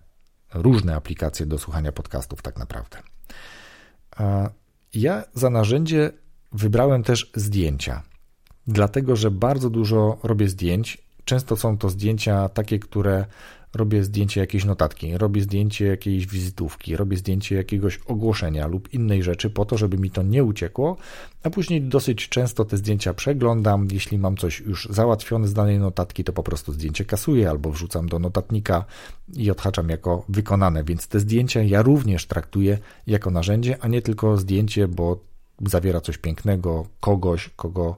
różne 0.53 0.95
aplikacje 0.95 1.45
do 1.45 1.57
słuchania 1.57 1.91
podcastów 1.91 2.41
tak 2.41 2.57
naprawdę. 2.57 2.97
Ja 4.93 5.23
za 5.33 5.49
narzędzie 5.49 6.11
wybrałem 6.51 7.03
też 7.03 7.31
zdjęcia, 7.35 8.03
dlatego 8.67 9.15
że 9.15 9.31
bardzo 9.31 9.69
dużo 9.69 10.17
robię 10.23 10.49
zdjęć. 10.49 11.07
Często 11.25 11.55
są 11.55 11.77
to 11.77 11.89
zdjęcia 11.89 12.49
takie, 12.49 12.79
które 12.79 13.25
robię 13.77 14.03
zdjęcie 14.03 14.41
jakiejś 14.41 14.65
notatki, 14.65 15.17
robię 15.17 15.41
zdjęcie 15.41 15.85
jakiejś 15.85 16.27
wizytówki, 16.27 16.95
robię 16.95 17.17
zdjęcie 17.17 17.55
jakiegoś 17.55 17.97
ogłoszenia 17.97 18.67
lub 18.67 18.93
innej 18.93 19.23
rzeczy 19.23 19.49
po 19.49 19.65
to, 19.65 19.77
żeby 19.77 19.97
mi 19.97 20.11
to 20.11 20.23
nie 20.23 20.43
uciekło, 20.43 20.97
a 21.43 21.49
później 21.49 21.81
dosyć 21.81 22.29
często 22.29 22.65
te 22.65 22.77
zdjęcia 22.77 23.13
przeglądam. 23.13 23.87
Jeśli 23.91 24.17
mam 24.17 24.37
coś 24.37 24.59
już 24.59 24.87
załatwione 24.91 25.47
z 25.47 25.53
danej 25.53 25.79
notatki, 25.79 26.23
to 26.23 26.33
po 26.33 26.43
prostu 26.43 26.73
zdjęcie 26.73 27.05
kasuję 27.05 27.49
albo 27.49 27.71
wrzucam 27.71 28.09
do 28.09 28.19
notatnika 28.19 28.85
i 29.35 29.51
odhaczam 29.51 29.89
jako 29.89 30.25
wykonane, 30.29 30.83
więc 30.83 31.07
te 31.07 31.19
zdjęcia 31.19 31.63
ja 31.63 31.81
również 31.81 32.25
traktuję 32.25 32.77
jako 33.07 33.31
narzędzie, 33.31 33.77
a 33.81 33.87
nie 33.87 34.01
tylko 34.01 34.37
zdjęcie, 34.37 34.87
bo 34.87 35.19
zawiera 35.65 36.01
coś 36.01 36.17
pięknego, 36.17 36.85
kogoś, 36.99 37.49
kogo 37.55 37.97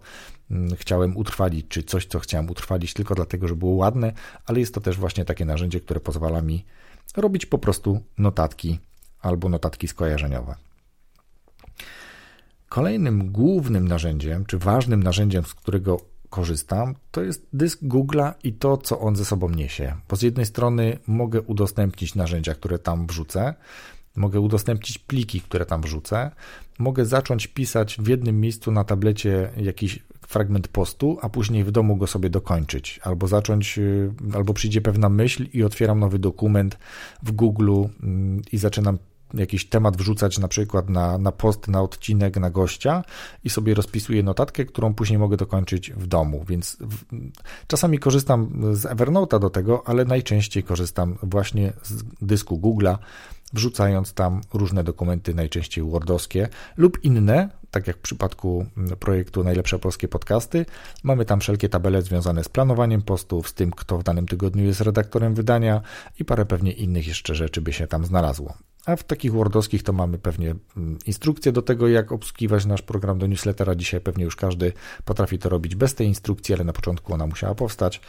Mm, 0.52 0.76
chciałem 0.76 1.18
utrwalić, 1.18 1.68
czy 1.68 1.84
coś, 1.84 2.06
co 2.06 2.20
chciałem 2.20 2.50
utrwalić 2.50 2.94
tylko 2.94 3.16
dlatego, 3.16 3.48
że 3.48 3.56
było 3.56 3.72
ładne, 3.72 4.14
ale 4.46 4.60
jest 4.60 4.74
to 4.74 4.82
też 4.82 4.98
właśnie 4.98 5.26
takie 5.26 5.46
narzędzie, 5.46 5.82
które 5.82 6.00
pozwala 6.00 6.42
mi 6.42 6.66
robić 7.18 7.46
po 7.46 7.58
prostu 7.58 8.02
notatki 8.18 8.80
albo 9.22 9.50
notatki 9.50 9.88
skojarzeniowe. 9.88 10.56
Kolejnym 12.70 13.32
głównym 13.32 13.88
narzędziem, 13.88 14.46
czy 14.46 14.58
ważnym 14.58 15.04
narzędziem, 15.04 15.44
z 15.44 15.54
którego 15.54 15.98
korzystam, 16.30 16.96
to 17.12 17.22
jest 17.22 17.48
dysk 17.54 17.82
Google'a 17.82 18.34
i 18.44 18.54
to, 18.54 18.78
co 18.78 19.00
on 19.00 19.16
ze 19.16 19.26
sobą 19.26 19.50
niesie. 19.50 19.96
Bo 20.10 20.16
z 20.16 20.22
jednej 20.22 20.46
strony 20.46 20.98
mogę 21.08 21.42
udostępnić 21.42 22.16
narzędzia, 22.16 22.56
które 22.56 22.80
tam 22.80 23.08
wrzucę, 23.08 23.54
mogę 24.16 24.40
udostępnić 24.40 24.98
pliki, 24.98 25.42
które 25.42 25.66
tam 25.66 25.82
wrzucę, 25.82 26.32
mogę 26.80 27.06
zacząć 27.06 27.48
pisać 27.48 27.98
w 28.00 28.08
jednym 28.08 28.42
miejscu 28.42 28.72
na 28.72 28.84
tablecie 28.84 29.52
jakiś 29.58 30.00
fragment 30.28 30.68
postu, 30.68 31.18
a 31.22 31.30
później 31.30 31.64
w 31.64 31.72
domu 31.72 31.98
go 31.98 32.08
sobie 32.08 32.30
dokończyć, 32.30 33.00
albo 33.04 33.28
zacząć, 33.28 33.78
y, 33.78 34.12
albo 34.34 34.54
przyjdzie 34.54 34.82
pewna 34.82 35.10
myśl 35.10 35.46
i 35.54 35.64
otwieram 35.64 36.00
nowy 36.00 36.20
dokument 36.20 36.78
w 37.24 37.32
Google 37.32 37.72
mm, 38.04 38.42
i 38.52 38.58
zaczynam 38.58 38.98
jakiś 39.34 39.66
temat 39.66 39.98
wrzucać 39.98 40.40
na 40.40 40.48
przykład 40.48 40.90
na, 40.90 41.18
na 41.18 41.32
post, 41.32 41.68
na 41.68 41.82
odcinek, 41.82 42.38
na 42.38 42.50
gościa 42.50 43.04
i 43.44 43.50
sobie 43.50 43.74
rozpisuję 43.74 44.24
notatkę, 44.24 44.66
którą 44.66 44.94
później 44.94 45.20
mogę 45.20 45.38
dokończyć 45.38 45.92
w 45.92 46.08
domu, 46.08 46.46
więc 46.48 46.78
w, 46.80 47.04
czasami 47.68 48.00
korzystam 48.00 48.62
z 48.76 48.86
Evernote'a 48.86 49.40
do 49.40 49.50
tego, 49.50 49.88
ale 49.88 50.06
najczęściej 50.06 50.64
korzystam 50.64 51.18
właśnie 51.24 51.74
z 51.84 52.04
dysku 52.22 52.58
Google'a, 52.58 52.98
wrzucając 53.54 54.14
tam 54.14 54.42
różne 54.54 54.84
dokumenty, 54.84 55.34
najczęściej 55.34 55.84
wordowskie 55.84 56.50
lub 56.78 57.04
inne, 57.04 57.50
tak 57.72 57.88
jak 57.88 57.98
w 57.98 58.02
przypadku 58.02 58.66
projektu 59.00 59.44
Najlepsze 59.44 59.80
Polskie 59.80 60.08
Podcasty. 60.08 60.66
Mamy 61.04 61.26
tam 61.26 61.40
wszelkie 61.40 61.70
tabele 61.70 62.02
związane 62.02 62.44
z 62.44 62.50
planowaniem 62.50 63.02
postów, 63.02 63.50
z 63.50 63.54
tym, 63.54 63.72
kto 63.72 63.98
w 63.98 64.04
danym 64.04 64.28
tygodniu 64.28 64.64
jest 64.64 64.82
redaktorem 64.82 65.34
wydania 65.34 65.82
i 66.20 66.26
parę 66.26 66.46
pewnie 66.46 66.72
innych 66.72 67.08
jeszcze 67.08 67.36
rzeczy 67.36 67.62
by 67.62 67.74
się 67.74 67.88
tam 67.88 68.06
znalazło. 68.06 68.54
A 68.86 68.96
w 68.96 69.04
takich 69.04 69.32
Wordowskich 69.32 69.84
to 69.84 69.94
mamy 69.94 70.18
pewnie 70.18 70.56
mm, 70.78 70.98
instrukcje 71.06 71.52
do 71.52 71.62
tego, 71.62 71.88
jak 71.88 72.12
obsługiwać 72.12 72.66
nasz 72.66 72.82
program 72.82 73.20
do 73.20 73.28
newslettera. 73.28 73.76
Dzisiaj 73.76 74.02
pewnie 74.02 74.24
już 74.24 74.36
każdy 74.36 74.74
potrafi 75.06 75.40
to 75.40 75.50
robić 75.50 75.76
bez 75.76 75.96
tej 75.96 76.08
instrukcji, 76.08 76.56
ale 76.56 76.64
na 76.64 76.74
początku 76.74 77.14
ona 77.14 77.28
musiała 77.28 77.56
powstać. 77.56 78.02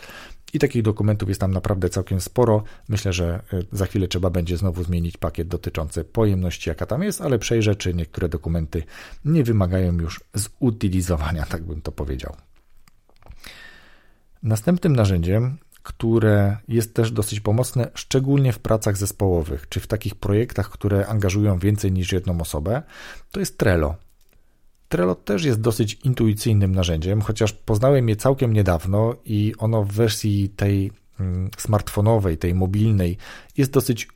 I 0.52 0.58
takich 0.58 0.82
dokumentów 0.82 1.28
jest 1.28 1.40
tam 1.40 1.52
naprawdę 1.52 1.88
całkiem 1.88 2.20
sporo. 2.20 2.62
Myślę, 2.88 3.12
że 3.12 3.42
y, 3.52 3.66
za 3.72 3.86
chwilę 3.86 4.08
trzeba 4.08 4.30
będzie 4.30 4.56
znowu 4.56 4.84
zmienić 4.84 5.16
pakiet 5.16 5.48
dotyczący 5.48 6.04
pojemności, 6.04 6.68
jaka 6.68 6.86
tam 6.86 7.02
jest, 7.02 7.20
ale 7.20 7.38
przejrzę, 7.38 7.76
czy 7.76 7.94
niektóre 7.94 8.28
dokumenty 8.28 8.82
nie 9.24 9.44
wymagają 9.44 9.92
już 9.98 10.20
zutylizowania, 10.34 11.46
tak 11.46 11.62
bym 11.62 11.82
to 11.82 11.92
powiedział. 11.92 12.36
Następnym 14.42 14.96
narzędziem 14.96 15.56
które 15.82 16.56
jest 16.68 16.94
też 16.94 17.12
dosyć 17.12 17.40
pomocne, 17.40 17.90
szczególnie 17.94 18.52
w 18.52 18.58
pracach 18.58 18.96
zespołowych, 18.96 19.68
czy 19.68 19.80
w 19.80 19.86
takich 19.86 20.14
projektach, 20.14 20.70
które 20.70 21.06
angażują 21.06 21.58
więcej 21.58 21.92
niż 21.92 22.12
jedną 22.12 22.40
osobę, 22.40 22.82
to 23.30 23.40
jest 23.40 23.58
Trello. 23.58 23.94
Trello 24.88 25.14
też 25.14 25.44
jest 25.44 25.60
dosyć 25.60 25.94
intuicyjnym 26.04 26.74
narzędziem, 26.74 27.20
chociaż 27.20 27.52
poznałem 27.52 28.08
je 28.08 28.16
całkiem 28.16 28.52
niedawno 28.52 29.14
i 29.24 29.54
ono 29.58 29.84
w 29.84 29.92
wersji 29.92 30.48
tej 30.48 30.92
mm, 31.20 31.50
smartfonowej, 31.58 32.38
tej 32.38 32.54
mobilnej 32.54 33.16
jest 33.56 33.72
dosyć 33.72 34.08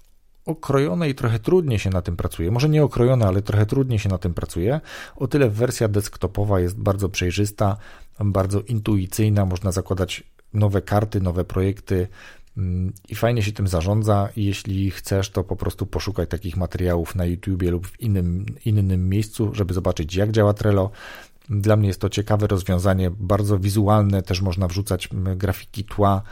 okrojone 0.47 1.09
i 1.09 1.15
trochę 1.15 1.39
trudniej 1.39 1.79
się 1.79 1.91
na 1.91 2.03
tym 2.03 2.17
pracuje. 2.17 2.51
Może 2.51 2.69
nie 2.69 2.85
okrojone, 2.85 3.27
ale 3.27 3.43
trochę 3.43 3.67
trudniej 3.67 3.99
się 3.99 4.09
na 4.09 4.19
tym 4.19 4.35
pracuje. 4.35 4.81
O 5.17 5.27
tyle 5.29 5.51
wersja 5.51 5.89
desktopowa 5.89 6.61
jest 6.61 6.79
bardzo 6.79 7.09
przejrzysta, 7.09 7.77
bardzo 8.21 8.61
intuicyjna, 8.61 9.45
można 9.45 9.73
zakładać 9.73 10.23
nowe 10.55 10.83
karty, 10.83 11.21
nowe 11.21 11.45
projekty 11.45 12.09
mm, 12.57 12.93
i 13.09 13.15
fajnie 13.15 13.43
się 13.43 13.53
tym 13.53 13.69
zarządza. 13.69 14.29
Jeśli 14.37 14.91
chcesz, 14.91 15.31
to 15.31 15.45
po 15.45 15.57
prostu 15.57 15.87
poszukaj 15.87 16.27
takich 16.27 16.57
materiałów 16.57 17.15
na 17.15 17.25
YouTubie 17.25 17.71
lub 17.71 17.87
w 17.87 18.01
innym, 18.01 18.47
innym 18.65 19.09
miejscu, 19.09 19.55
żeby 19.55 19.75
zobaczyć, 19.75 20.15
jak 20.15 20.31
działa 20.31 20.55
Trello. 20.55 20.91
Dla 21.49 21.77
mnie 21.77 21.89
jest 21.89 22.01
to 22.01 22.09
ciekawe 22.09 22.47
rozwiązanie, 22.47 23.11
bardzo 23.11 23.59
wizualne, 23.59 24.23
też 24.23 24.41
można 24.41 24.69
wrzucać 24.69 25.09
grafiki 25.37 25.85
tła, 25.85 26.23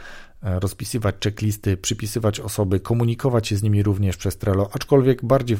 e, 0.43 0.59
rozpisywać 0.59 1.15
checklisty, 1.23 1.77
przypisywać 1.77 2.39
osoby, 2.39 2.79
komunikować 2.79 3.47
się 3.47 3.57
z 3.57 3.63
nimi 3.63 3.83
również 3.83 4.17
przez 4.17 4.37
Trello, 4.37 4.69
aczkolwiek 4.73 5.25
bardziej 5.25 5.57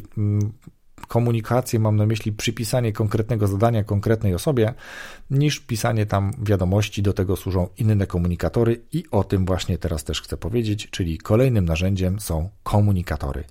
komunikację 1.07 1.79
mam 1.79 1.95
na 1.95 2.05
myśli 2.05 2.31
przypisanie 2.31 2.93
konkretnego 2.93 3.47
zadania 3.47 3.83
konkretnej 3.83 4.35
osobie, 4.35 4.73
niż 5.29 5.59
pisanie 5.59 6.05
tam 6.05 6.31
wiadomości. 6.43 7.01
Do 7.01 7.13
tego 7.13 7.35
służą 7.35 7.67
inne 7.77 8.07
komunikatory 8.07 8.81
i 8.91 9.03
o 9.11 9.23
tym 9.23 9.45
właśnie 9.45 9.77
teraz 9.77 10.03
też 10.03 10.21
chcę 10.21 10.37
powiedzieć, 10.37 10.89
czyli 10.89 11.17
kolejnym 11.17 11.65
narzędziem 11.65 12.19
są 12.19 12.49
komunikatory. 12.63 13.43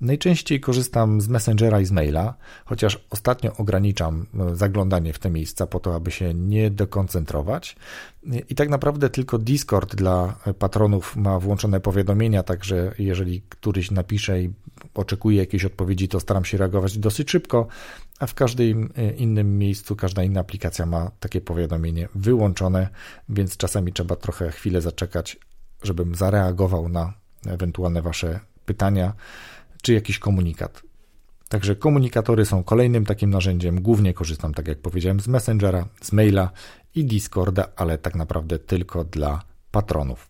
Najczęściej 0.00 0.60
korzystam 0.60 1.20
z 1.20 1.28
Messengera 1.28 1.80
i 1.80 1.86
z 1.86 1.90
maila, 1.90 2.34
chociaż 2.64 3.04
ostatnio 3.10 3.52
ograniczam 3.56 4.26
e, 4.34 4.56
zaglądanie 4.56 5.12
w 5.12 5.18
te 5.18 5.30
miejsca 5.30 5.66
po 5.66 5.80
to, 5.80 5.94
aby 5.94 6.10
się 6.10 6.34
nie 6.34 6.70
dekoncentrować. 6.70 7.76
I 8.48 8.54
tak 8.54 8.68
naprawdę 8.68 9.10
tylko 9.10 9.38
Discord 9.38 9.94
dla 9.94 10.36
patronów 10.58 11.16
ma 11.16 11.38
włączone 11.38 11.80
powiadomienia, 11.80 12.42
także 12.42 12.94
jeżeli 12.98 13.42
któryś 13.48 13.90
napisze 13.90 14.42
i 14.42 14.52
oczekuje 14.94 15.38
jakiejś 15.38 15.64
odpowiedzi, 15.64 16.08
to 16.08 16.20
staram 16.20 16.44
się 16.44 16.58
reagować 16.58 16.98
dosyć 16.98 17.30
szybko, 17.30 17.66
a 18.18 18.26
w 18.26 18.34
każdym 18.34 18.92
e, 18.96 19.10
innym 19.10 19.58
miejscu, 19.58 19.96
każda 19.96 20.22
inna 20.22 20.40
aplikacja 20.40 20.86
ma 20.86 21.10
takie 21.20 21.40
powiadomienie 21.40 22.08
wyłączone, 22.14 22.88
więc 23.28 23.56
czasami 23.56 23.92
trzeba 23.92 24.16
trochę 24.16 24.50
chwilę 24.50 24.80
zaczekać, 24.80 25.36
żebym 25.82 26.14
zareagował 26.14 26.88
na 26.88 27.12
ewentualne 27.46 28.02
Wasze 28.02 28.40
pytania 28.66 29.12
czy 29.84 29.92
jakiś 29.92 30.18
komunikat. 30.18 30.82
Także 31.48 31.76
komunikatory 31.76 32.44
są 32.44 32.62
kolejnym 32.62 33.06
takim 33.06 33.30
narzędziem. 33.30 33.82
Głównie 33.82 34.14
korzystam, 34.14 34.54
tak 34.54 34.68
jak 34.68 34.78
powiedziałem, 34.78 35.20
z 35.20 35.28
Messengera, 35.28 35.86
z 36.00 36.12
maila 36.12 36.50
i 36.94 37.04
Discorda, 37.04 37.68
ale 37.76 37.98
tak 37.98 38.14
naprawdę 38.14 38.58
tylko 38.58 39.04
dla 39.04 39.42
patronów. 39.70 40.28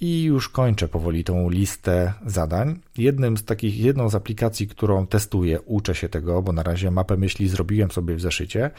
I 0.00 0.22
już 0.22 0.48
kończę 0.48 0.88
powoli 0.88 1.24
tą 1.24 1.50
listę 1.50 2.12
zadań. 2.26 2.80
Jednym 2.98 3.36
z 3.36 3.44
takich, 3.44 3.78
jedną 3.78 4.08
z 4.08 4.14
aplikacji, 4.14 4.68
którą 4.68 5.06
testuję, 5.06 5.60
uczę 5.60 5.94
się 5.94 6.08
tego, 6.08 6.42
bo 6.42 6.52
na 6.52 6.62
razie 6.62 6.90
mapę 6.90 7.16
myśli 7.16 7.48
zrobiłem 7.48 7.90
sobie 7.90 8.16
w 8.16 8.20
zeszycie, 8.20 8.70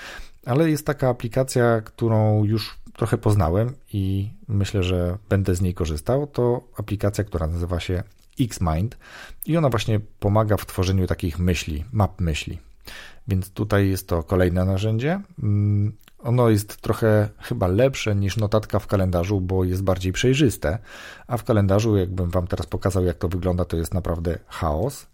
ale 0.45 0.69
jest 0.69 0.85
taka 0.85 1.09
aplikacja, 1.09 1.81
którą 1.81 2.43
już 2.43 2.79
trochę 2.93 3.17
poznałem 3.17 3.73
i 3.93 4.29
myślę, 4.47 4.83
że 4.83 5.17
będę 5.29 5.55
z 5.55 5.61
niej 5.61 5.73
korzystał. 5.73 6.27
To 6.27 6.61
aplikacja, 6.77 7.23
która 7.23 7.47
nazywa 7.47 7.79
się 7.79 8.03
Xmind 8.39 8.97
i 9.45 9.57
ona 9.57 9.69
właśnie 9.69 9.99
pomaga 10.19 10.57
w 10.57 10.65
tworzeniu 10.65 11.07
takich 11.07 11.39
myśli, 11.39 11.85
map 11.91 12.21
myśli. 12.21 12.59
Więc 13.27 13.49
tutaj 13.49 13.89
jest 13.89 14.07
to 14.07 14.23
kolejne 14.23 14.65
narzędzie. 14.65 15.21
Mm, 15.43 15.93
ono 16.19 16.49
jest 16.49 16.77
trochę 16.77 17.29
chyba 17.39 17.67
lepsze 17.67 18.15
niż 18.15 18.37
notatka 18.37 18.79
w 18.79 18.87
kalendarzu, 18.87 19.41
bo 19.41 19.63
jest 19.63 19.83
bardziej 19.83 20.13
przejrzyste, 20.13 20.77
a 21.27 21.37
w 21.37 21.43
kalendarzu, 21.43 21.97
jakbym 21.97 22.29
Wam 22.29 22.47
teraz 22.47 22.67
pokazał, 22.67 23.05
jak 23.05 23.17
to 23.17 23.27
wygląda, 23.27 23.65
to 23.65 23.77
jest 23.77 23.93
naprawdę 23.93 24.39
chaos. 24.47 25.07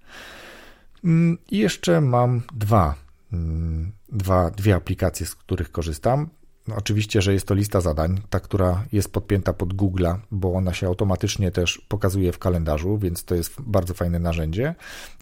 Mm, 1.04 1.38
I 1.52 1.58
jeszcze 1.58 2.02
mam 2.02 2.42
dwa, 2.54 2.96
mm, 3.34 3.92
dwa, 4.10 4.52
dwie 4.52 4.76
aplikacje, 4.76 5.26
z 5.26 5.36
których 5.36 5.72
korzystam. 5.72 6.30
No, 6.70 6.76
oczywiście, 6.76 7.22
że 7.22 7.34
jest 7.34 7.48
to 7.48 7.54
lista 7.54 7.82
zadań, 7.82 8.22
ta, 8.30 8.40
która 8.40 8.86
jest 8.92 9.12
podpięta 9.12 9.54
pod 9.54 9.74
Google'a, 9.74 10.18
bo 10.32 10.54
ona 10.54 10.74
się 10.74 10.88
automatycznie 10.88 11.52
też 11.52 11.82
pokazuje 11.88 12.32
w 12.32 12.40
kalendarzu, 12.40 12.98
więc 12.98 13.24
to 13.24 13.36
jest 13.36 13.62
bardzo 13.62 13.94
fajne 13.94 14.20
narzędzie. 14.20 14.76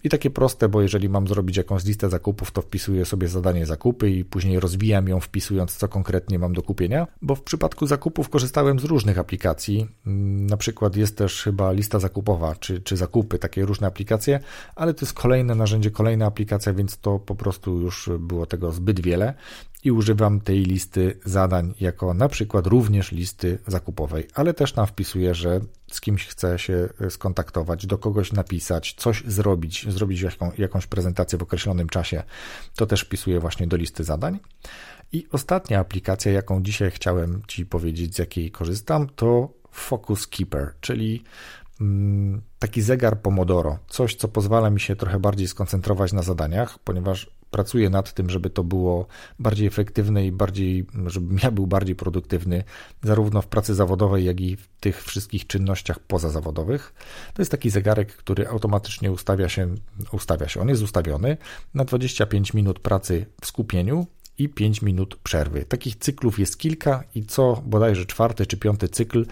I 0.04 0.08
takie 0.08 0.30
proste, 0.30 0.68
bo 0.68 0.82
jeżeli 0.82 1.08
mam 1.08 1.28
zrobić 1.28 1.56
jakąś 1.56 1.84
listę 1.84 2.10
zakupów, 2.10 2.50
to 2.50 2.62
wpisuję 2.62 3.04
sobie 3.04 3.28
zadanie 3.28 3.66
zakupy 3.66 4.10
i 4.10 4.24
później 4.24 4.60
rozwijam 4.60 5.08
ją, 5.08 5.20
wpisując, 5.20 5.76
co 5.76 5.88
konkretnie 5.88 6.38
mam 6.38 6.52
do 6.52 6.62
kupienia. 6.62 7.06
Bo 7.22 7.34
w 7.34 7.42
przypadku 7.42 7.86
zakupów 7.86 8.28
korzystałem 8.28 8.78
z 8.78 8.84
różnych 8.84 9.18
aplikacji. 9.18 9.88
Na 10.04 10.56
przykład 10.56 10.96
jest 10.96 11.16
też 11.16 11.42
chyba 11.42 11.72
lista 11.72 11.98
zakupowa, 11.98 12.54
czy, 12.54 12.80
czy 12.80 12.96
zakupy, 12.96 13.38
takie 13.38 13.64
różne 13.64 13.86
aplikacje, 13.86 14.40
ale 14.76 14.94
to 14.94 15.06
jest 15.06 15.12
kolejne 15.12 15.54
narzędzie, 15.54 15.90
kolejna 15.90 16.26
aplikacja, 16.26 16.72
więc 16.74 16.98
to 16.98 17.18
po 17.18 17.34
prostu 17.34 17.80
już 17.80 18.10
było 18.18 18.46
tego 18.46 18.72
zbyt 18.72 19.00
wiele 19.00 19.34
i 19.84 19.90
używam 19.90 20.40
tej 20.40 20.62
listy 20.62 21.18
zadań 21.24 21.74
jako 21.80 22.14
na 22.14 22.28
przykład 22.28 22.66
również 22.66 23.12
listy 23.12 23.58
zakupowej, 23.66 24.28
ale 24.34 24.54
też 24.54 24.72
tam 24.72 24.86
wpisuję, 24.86 25.34
że 25.34 25.60
z 25.92 26.00
kimś 26.00 26.26
chcę 26.26 26.58
się 26.58 26.88
skontaktować, 27.10 27.86
do 27.86 27.98
kogoś 27.98 28.32
napisać, 28.32 28.94
coś 28.98 29.24
zrobić, 29.26 29.86
zrobić 29.88 30.20
jaką, 30.20 30.52
jakąś 30.58 30.86
prezentację 30.86 31.38
w 31.38 31.42
określonym 31.42 31.88
czasie, 31.88 32.22
to 32.74 32.86
też 32.86 33.00
wpisuję 33.00 33.40
właśnie 33.40 33.66
do 33.66 33.76
listy 33.76 34.04
zadań. 34.04 34.38
I 35.12 35.26
ostatnia 35.32 35.80
aplikacja, 35.80 36.32
jaką 36.32 36.62
dzisiaj 36.62 36.90
chciałem 36.90 37.42
Ci 37.48 37.66
powiedzieć, 37.66 38.14
z 38.14 38.18
jakiej 38.18 38.50
korzystam, 38.50 39.08
to 39.16 39.58
Focus 39.70 40.26
Keeper, 40.26 40.74
czyli 40.80 41.24
taki 42.58 42.82
zegar 42.82 43.20
Pomodoro, 43.20 43.78
coś 43.88 44.14
co 44.14 44.28
pozwala 44.28 44.70
mi 44.70 44.80
się 44.80 44.96
trochę 44.96 45.20
bardziej 45.20 45.48
skoncentrować 45.48 46.12
na 46.12 46.22
zadaniach, 46.22 46.78
ponieważ 46.78 47.30
pracuję 47.50 47.90
nad 47.90 48.12
tym, 48.12 48.30
żeby 48.30 48.50
to 48.50 48.64
było 48.64 49.06
bardziej 49.38 49.66
efektywne 49.66 50.26
i 50.26 50.32
bardziej, 50.32 50.86
żebym 51.06 51.38
ja 51.42 51.50
był 51.50 51.66
bardziej 51.66 51.96
produktywny, 51.96 52.64
zarówno 53.02 53.42
w 53.42 53.46
pracy 53.46 53.74
zawodowej, 53.74 54.24
jak 54.24 54.40
i 54.40 54.56
w 54.56 54.68
tych 54.80 55.04
wszystkich 55.04 55.46
czynnościach 55.46 55.98
pozazawodowych. 55.98 56.94
To 57.34 57.42
jest 57.42 57.50
taki 57.50 57.70
zegarek, 57.70 58.16
który 58.16 58.48
automatycznie 58.48 59.12
ustawia 59.12 59.48
się, 59.48 59.74
ustawia 60.12 60.48
się, 60.48 60.60
on 60.60 60.68
jest 60.68 60.82
ustawiony 60.82 61.36
na 61.74 61.84
25 61.84 62.54
minut 62.54 62.78
pracy 62.78 63.26
w 63.40 63.46
skupieniu 63.46 64.06
i 64.38 64.48
5 64.48 64.82
minut 64.82 65.16
przerwy. 65.16 65.64
Takich 65.64 65.96
cyklów 65.96 66.38
jest 66.38 66.58
kilka 66.58 67.04
i 67.14 67.26
co 67.26 67.62
bodajże 67.66 68.06
czwarty 68.06 68.46
czy 68.46 68.56
piąty 68.56 68.88
cykl 68.88 69.26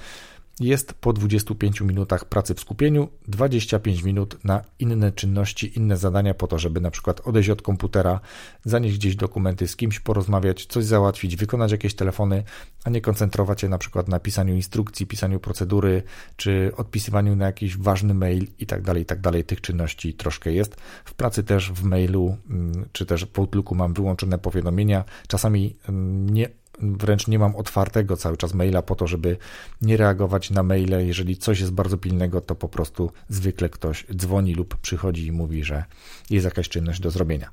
jest 0.61 0.95
po 0.95 1.13
25 1.13 1.81
minutach 1.81 2.25
pracy 2.25 2.55
w 2.55 2.61
skupieniu 2.61 3.09
25 3.29 4.03
minut 4.03 4.45
na 4.45 4.63
inne 4.79 5.13
czynności, 5.13 5.79
inne 5.79 5.97
zadania 5.97 6.35
po 6.35 6.47
to, 6.47 6.59
żeby 6.59 6.81
na 6.81 6.91
przykład 6.91 7.21
odejść 7.25 7.51
od 7.51 7.63
komputera, 7.63 8.21
zanieść 8.65 8.97
gdzieś 8.97 9.17
dokumenty, 9.17 9.69
z 9.69 9.77
kimś 9.77 10.01
porozmawiać, 10.01 10.67
coś 10.67 10.85
załatwić, 10.85 11.37
wykonać 11.37 11.73
jakieś 11.73 11.95
telefony, 11.95 12.45
a 12.85 12.91
nie 12.91 13.01
koncentrować 13.01 13.61
się 13.61 13.69
na 13.69 13.79
przykład 13.79 14.09
na 14.09 14.21
pisaniu 14.21 14.55
instrukcji, 14.55 15.07
pisaniu 15.07 15.41
procedury, 15.41 16.03
czy 16.37 16.73
odpisywaniu 16.77 17.37
na 17.37 17.47
jakiś 17.47 17.77
ważny 17.77 18.15
mail 18.15 18.47
i 18.59 18.67
tak 18.67 18.83
dalej, 18.83 19.03
i 19.03 19.07
tak. 19.07 19.27
Tych 19.47 19.61
czynności 19.61 20.15
troszkę 20.15 20.53
jest. 20.53 20.77
W 21.05 21.15
pracy 21.15 21.45
też 21.45 21.73
w 21.73 21.85
mailu, 21.85 22.37
mm, 22.51 22.89
czy 22.93 23.07
też 23.07 23.27
w 23.27 23.39
Outlooku 23.39 23.75
mam 23.75 23.95
wyłączone 23.95 24.39
powiadomienia. 24.39 25.05
Czasami 25.29 25.77
mm, 25.89 26.31
nie 26.31 26.49
wręcz 26.79 27.29
nie 27.29 27.39
mam 27.39 27.57
otwartego 27.57 28.17
cały 28.17 28.37
czas 28.37 28.55
maila 28.55 28.83
po 28.83 28.95
to, 28.95 29.07
żeby 29.07 29.37
nie 29.83 29.97
reagować 29.97 30.51
na 30.51 30.63
maile. 30.63 31.07
Jeżeli 31.07 31.37
coś 31.37 31.61
jest 31.61 31.73
bardzo 31.73 31.99
pilnego, 31.99 32.41
to 32.41 32.55
po 32.55 32.69
prostu 32.69 33.11
zwykle 33.29 33.69
ktoś 33.69 34.07
dzwoni 34.17 34.55
lub 34.55 34.77
przychodzi 34.77 35.27
i 35.27 35.33
mówi, 35.33 35.65
że 35.65 35.85
jest 36.31 36.45
jakaś 36.45 36.69
czynność 36.69 37.01
do 37.01 37.11
zrobienia. 37.11 37.51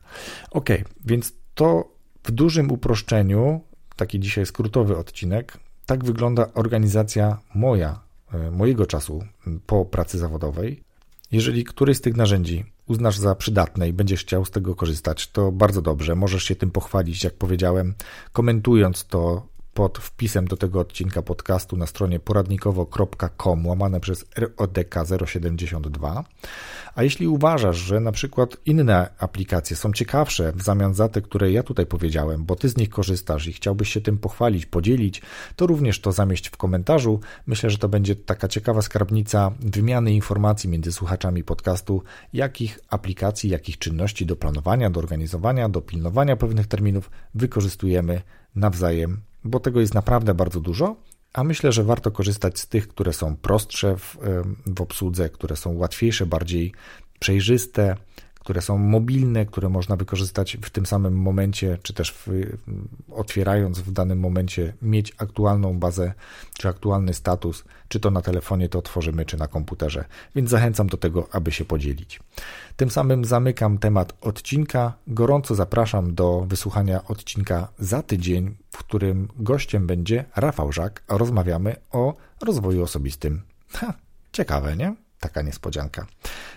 Ok, 0.51 0.69
więc 1.05 1.33
to 1.55 1.93
w 2.23 2.31
dużym 2.31 2.71
uproszczeniu, 2.71 3.62
taki 3.95 4.19
dzisiaj 4.19 4.45
skrótowy 4.45 4.97
odcinek, 4.97 5.57
tak 5.86 6.03
wygląda 6.03 6.53
organizacja 6.53 7.39
moja, 7.55 7.99
e, 8.33 8.51
mojego 8.51 8.86
czasu 8.86 9.23
po 9.65 9.86
pracy 9.86 10.17
zawodowej. 10.17 10.83
Jeżeli 11.31 11.63
któryś 11.63 11.97
z 11.97 12.01
tych 12.01 12.15
narzędzi 12.15 12.72
uznasz 12.87 13.17
za 13.17 13.35
przydatne 13.35 13.89
i 13.89 13.93
będziesz 13.93 14.21
chciał 14.21 14.45
z 14.45 14.51
tego 14.51 14.75
korzystać, 14.75 15.31
to 15.31 15.51
bardzo 15.51 15.81
dobrze. 15.81 16.15
Możesz 16.15 16.43
się 16.43 16.55
tym 16.55 16.71
pochwalić, 16.71 17.23
jak 17.23 17.33
powiedziałem, 17.33 17.93
komentując 18.31 19.05
to 19.05 19.52
pod 19.73 19.97
wpisem 19.97 20.45
do 20.45 20.57
tego 20.57 20.79
odcinka 20.79 21.21
podcastu 21.21 21.77
na 21.77 21.88
stronie 21.88 22.19
poradnikowo.com 22.19 23.67
łamane 23.67 23.99
przez 23.99 24.25
RODK 24.38 24.95
072. 25.25 26.23
A 26.95 27.03
jeśli 27.03 27.27
uważasz, 27.27 27.77
że 27.77 27.99
na 27.99 28.12
przykład 28.12 28.57
inne 28.65 29.09
aplikacje 29.17 29.75
są 29.75 29.93
ciekawsze 29.93 30.53
w 30.55 30.62
zamian 30.62 30.93
za 30.93 31.09
te, 31.09 31.21
które 31.21 31.51
ja 31.51 31.63
tutaj 31.63 31.86
powiedziałem, 31.86 32.45
bo 32.45 32.55
ty 32.55 32.69
z 32.69 32.77
nich 32.77 32.89
korzystasz 32.89 33.47
i 33.47 33.53
chciałbyś 33.53 33.93
się 33.93 34.01
tym 34.01 34.17
pochwalić, 34.17 34.65
podzielić, 34.65 35.21
to 35.55 35.67
również 35.67 35.99
to 35.99 36.12
zamieść 36.12 36.49
w 36.49 36.57
komentarzu. 36.57 37.19
Myślę, 37.47 37.69
że 37.69 37.77
to 37.77 37.89
będzie 37.89 38.15
taka 38.15 38.47
ciekawa 38.47 38.81
skarbnica 38.81 39.51
wymiany 39.59 40.13
informacji 40.13 40.69
między 40.69 40.91
słuchaczami 40.91 41.43
podcastu, 41.43 42.03
jakich 42.33 42.79
aplikacji, 42.89 43.49
jakich 43.49 43.77
czynności 43.77 44.25
do 44.25 44.36
planowania, 44.36 44.89
do 44.89 44.99
organizowania, 44.99 45.69
do 45.69 45.81
pilnowania 45.81 46.36
pewnych 46.36 46.67
terminów 46.67 47.12
wykorzystujemy 47.33 48.21
nawzajem 48.55 49.21
bo 49.45 49.60
tego 49.60 49.79
jest 49.79 49.93
naprawdę 49.93 50.34
bardzo 50.34 50.60
dużo, 50.62 50.95
a 51.34 51.43
myślę, 51.43 51.71
że 51.71 51.84
warto 51.84 52.12
korzystać 52.12 52.60
z 52.60 52.67
tych, 52.67 52.88
które 52.88 53.13
są 53.13 53.36
prostsze 53.36 53.97
w, 53.97 54.17
w 54.65 54.82
obsłudze, 54.82 55.29
które 55.29 55.56
są 55.56 55.77
łatwiejsze, 55.77 56.25
bardziej 56.25 56.73
przejrzyste, 57.19 57.95
które 58.43 58.62
są 58.62 58.77
mobilne, 58.77 59.45
które 59.45 59.69
można 59.69 59.95
wykorzystać 59.95 60.58
w 60.62 60.69
tym 60.69 60.86
samym 60.86 61.13
momencie, 61.13 61.77
czy 61.84 61.93
też 61.93 62.12
w, 62.12 62.27
otwierając 63.12 63.79
w 63.79 63.91
danym 63.91 64.19
momencie, 64.19 64.73
mieć 64.82 65.13
aktualną 65.17 65.79
bazę, 65.79 66.13
czy 66.58 66.67
aktualny 66.67 67.13
status, 67.13 67.63
czy 67.88 67.99
to 67.99 68.12
na 68.12 68.21
telefonie 68.21 68.69
to 68.69 68.79
otworzymy, 68.79 69.25
czy 69.25 69.38
na 69.38 69.47
komputerze. 69.47 70.06
Więc 70.36 70.49
zachęcam 70.49 70.88
do 70.88 70.97
tego, 70.97 71.27
aby 71.32 71.51
się 71.51 71.65
podzielić. 71.65 72.19
Tym 72.75 72.91
samym 72.91 73.25
zamykam 73.25 73.77
temat 73.77 74.13
odcinka. 74.21 74.93
Gorąco 75.08 75.56
zapraszam 75.56 76.15
do 76.15 76.45
wysłuchania 76.47 77.06
odcinka 77.08 77.67
za 77.79 78.01
tydzień, 78.01 78.56
w 78.71 78.77
którym 78.77 79.27
gościem 79.39 79.88
będzie 79.88 80.25
Rafał 80.36 80.71
Żak, 80.71 81.03
a 81.08 81.17
rozmawiamy 81.17 81.75
o 81.91 82.13
rozwoju 82.41 82.84
osobistym. 82.84 83.41
Ha, 83.73 83.93
ciekawe, 84.32 84.75
nie? 84.75 84.95
Taka 85.19 85.41
niespodzianka. 85.41 86.06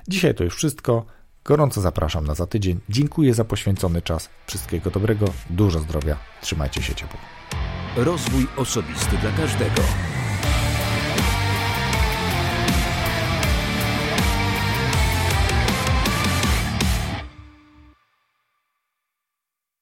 Dzisiaj 0.08 0.34
to 0.34 0.44
już 0.44 0.56
wszystko. 0.56 1.15
Gorąco 1.46 1.80
zapraszam 1.80 2.26
na 2.26 2.34
za 2.34 2.46
tydzień. 2.46 2.80
Dziękuję 2.88 3.34
za 3.34 3.44
poświęcony 3.44 4.02
czas. 4.02 4.28
Wszystkiego 4.46 4.90
dobrego, 4.90 5.26
dużo 5.50 5.78
zdrowia. 5.78 6.16
Trzymajcie 6.42 6.82
się 6.82 6.94
ciepło. 6.94 7.20
Rozwój 7.96 8.46
osobisty 8.56 9.16
dla 9.18 9.30
każdego. 9.32 9.82